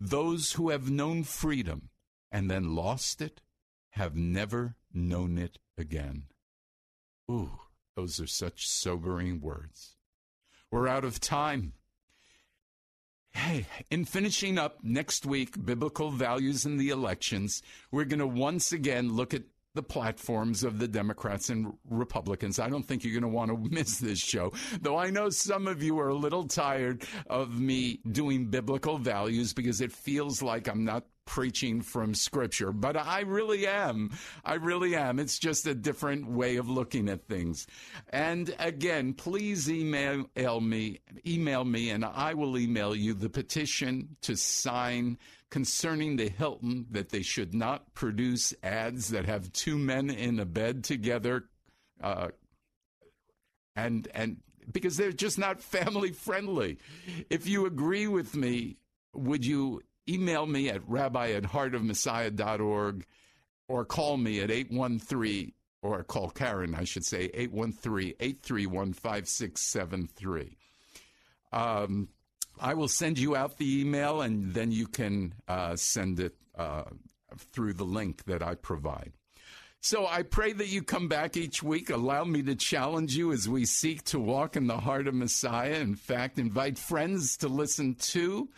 Those 0.00 0.54
who 0.54 0.70
have 0.70 0.90
known 0.90 1.22
freedom 1.22 1.90
and 2.32 2.50
then 2.50 2.74
lost 2.74 3.22
it 3.22 3.42
have 3.90 4.16
never 4.16 4.74
known 4.92 5.38
it 5.38 5.58
again. 5.78 6.24
Ooh, 7.30 7.60
those 7.94 8.18
are 8.18 8.26
such 8.26 8.66
sobering 8.66 9.40
words. 9.40 9.94
We're 10.68 10.88
out 10.88 11.04
of 11.04 11.20
time. 11.20 11.74
Hey, 13.30 13.66
in 13.88 14.04
finishing 14.04 14.58
up 14.58 14.78
next 14.82 15.24
week, 15.24 15.64
Biblical 15.64 16.10
Values 16.10 16.66
in 16.66 16.76
the 16.76 16.88
Elections, 16.88 17.62
we're 17.92 18.04
going 18.04 18.18
to 18.18 18.26
once 18.26 18.72
again 18.72 19.12
look 19.12 19.32
at 19.32 19.44
the 19.74 19.82
platforms 19.82 20.64
of 20.64 20.78
the 20.78 20.88
Democrats 20.88 21.48
and 21.48 21.72
Republicans. 21.88 22.58
I 22.58 22.68
don't 22.68 22.82
think 22.82 23.04
you're 23.04 23.18
going 23.18 23.22
to 23.22 23.36
want 23.36 23.50
to 23.50 23.70
miss 23.74 23.98
this 23.98 24.18
show, 24.18 24.52
though 24.80 24.98
I 24.98 25.10
know 25.10 25.30
some 25.30 25.66
of 25.66 25.82
you 25.82 25.98
are 25.98 26.08
a 26.08 26.14
little 26.14 26.46
tired 26.46 27.04
of 27.28 27.58
me 27.58 28.00
doing 28.10 28.46
biblical 28.46 28.98
values 28.98 29.52
because 29.52 29.80
it 29.80 29.92
feels 29.92 30.42
like 30.42 30.68
I'm 30.68 30.84
not 30.84 31.04
preaching 31.24 31.80
from 31.80 32.14
scripture, 32.14 32.72
but 32.72 32.96
I 32.96 33.20
really 33.20 33.66
am. 33.66 34.10
I 34.44 34.54
really 34.54 34.96
am. 34.96 35.18
It's 35.18 35.38
just 35.38 35.66
a 35.66 35.74
different 35.74 36.26
way 36.26 36.56
of 36.56 36.68
looking 36.68 37.08
at 37.08 37.26
things. 37.28 37.66
And 38.10 38.54
again, 38.58 39.14
please 39.14 39.70
email 39.70 40.26
me, 40.60 41.00
email 41.26 41.64
me, 41.64 41.90
and 41.90 42.04
I 42.04 42.34
will 42.34 42.58
email 42.58 42.94
you 42.94 43.14
the 43.14 43.30
petition 43.30 44.16
to 44.22 44.36
sign 44.36 45.16
concerning 45.52 46.16
the 46.16 46.30
Hilton 46.30 46.86
that 46.92 47.10
they 47.10 47.20
should 47.20 47.52
not 47.52 47.92
produce 47.92 48.54
ads 48.62 49.08
that 49.08 49.26
have 49.26 49.52
two 49.52 49.76
men 49.76 50.08
in 50.08 50.40
a 50.40 50.46
bed 50.46 50.82
together, 50.82 51.44
uh, 52.02 52.28
and 53.76 54.08
and 54.14 54.38
because 54.72 54.96
they're 54.96 55.12
just 55.12 55.38
not 55.38 55.60
family 55.60 56.10
friendly. 56.10 56.78
If 57.28 57.46
you 57.46 57.66
agree 57.66 58.06
with 58.08 58.34
me, 58.34 58.78
would 59.12 59.44
you 59.44 59.82
email 60.08 60.46
me 60.46 60.70
at 60.70 60.88
rabbi 60.88 61.32
at 61.32 61.42
heartofmessiah.org 61.42 63.04
or 63.68 63.84
call 63.84 64.16
me 64.16 64.40
at 64.40 64.50
813 64.50 65.52
or 65.82 66.02
call 66.02 66.30
Karen, 66.30 66.74
I 66.74 66.84
should 66.84 67.04
say, 67.04 67.30
813 67.34 68.14
831 68.18 68.94
5673. 68.94 70.56
I 72.60 72.74
will 72.74 72.88
send 72.88 73.18
you 73.18 73.34
out 73.36 73.58
the 73.58 73.80
email 73.80 74.20
and 74.20 74.54
then 74.54 74.72
you 74.72 74.86
can 74.86 75.34
uh, 75.48 75.76
send 75.76 76.20
it 76.20 76.34
uh, 76.56 76.84
through 77.52 77.74
the 77.74 77.84
link 77.84 78.24
that 78.24 78.42
I 78.42 78.54
provide. 78.54 79.12
So 79.84 80.06
I 80.06 80.22
pray 80.22 80.52
that 80.52 80.68
you 80.68 80.84
come 80.84 81.08
back 81.08 81.36
each 81.36 81.60
week. 81.60 81.90
Allow 81.90 82.22
me 82.22 82.40
to 82.42 82.54
challenge 82.54 83.16
you 83.16 83.32
as 83.32 83.48
we 83.48 83.64
seek 83.64 84.04
to 84.04 84.20
walk 84.20 84.54
in 84.54 84.68
the 84.68 84.78
heart 84.78 85.08
of 85.08 85.14
Messiah. 85.14 85.74
In 85.74 85.96
fact, 85.96 86.38
invite 86.38 86.78
friends 86.78 87.36
to 87.38 87.48
listen 87.48 87.96
to. 87.96 88.48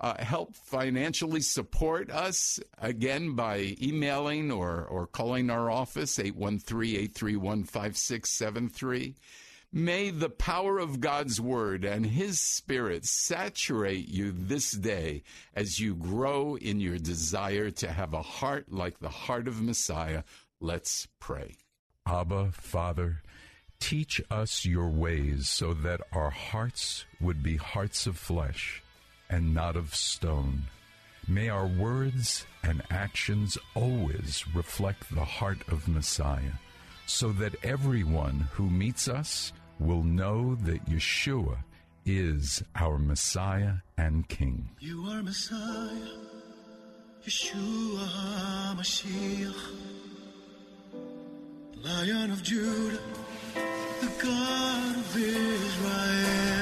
Uh, 0.00 0.20
help 0.24 0.56
financially 0.56 1.40
support 1.40 2.10
us 2.10 2.58
again 2.78 3.36
by 3.36 3.76
emailing 3.80 4.50
or, 4.50 4.84
or 4.84 5.06
calling 5.06 5.48
our 5.48 5.70
office 5.70 6.18
813 6.18 6.96
831 6.96 7.62
5673 7.62 9.14
May 9.74 10.10
the 10.10 10.28
power 10.28 10.78
of 10.78 11.00
God's 11.00 11.40
word 11.40 11.82
and 11.82 12.04
his 12.04 12.38
spirit 12.38 13.06
saturate 13.06 14.06
you 14.06 14.30
this 14.30 14.72
day 14.72 15.22
as 15.54 15.80
you 15.80 15.94
grow 15.94 16.58
in 16.58 16.78
your 16.78 16.98
desire 16.98 17.70
to 17.70 17.90
have 17.90 18.12
a 18.12 18.20
heart 18.20 18.70
like 18.70 18.98
the 18.98 19.08
heart 19.08 19.48
of 19.48 19.62
Messiah. 19.62 20.24
Let's 20.60 21.08
pray. 21.20 21.54
Abba, 22.06 22.50
Father, 22.52 23.22
teach 23.80 24.20
us 24.30 24.66
your 24.66 24.90
ways 24.90 25.48
so 25.48 25.72
that 25.72 26.02
our 26.12 26.28
hearts 26.28 27.06
would 27.18 27.42
be 27.42 27.56
hearts 27.56 28.06
of 28.06 28.18
flesh 28.18 28.82
and 29.30 29.54
not 29.54 29.74
of 29.74 29.94
stone. 29.94 30.64
May 31.26 31.48
our 31.48 31.66
words 31.66 32.44
and 32.62 32.82
actions 32.90 33.56
always 33.74 34.44
reflect 34.54 35.14
the 35.14 35.24
heart 35.24 35.66
of 35.68 35.88
Messiah, 35.88 36.58
so 37.06 37.32
that 37.32 37.54
everyone 37.64 38.48
who 38.52 38.68
meets 38.68 39.08
us 39.08 39.54
will 39.82 40.02
know 40.02 40.54
that 40.54 40.86
Yeshua 40.86 41.58
is 42.06 42.62
our 42.76 42.98
Messiah 42.98 43.74
and 43.96 44.28
King. 44.28 44.70
You 44.80 45.04
are 45.08 45.22
Messiah, 45.22 46.08
Yeshua 47.26 48.06
HaMashiach, 48.76 49.62
Lion 51.82 52.30
of 52.30 52.42
Judah, 52.42 52.98
the 54.00 54.10
God 54.22 54.96
of 54.96 55.16
Israel. 55.16 56.61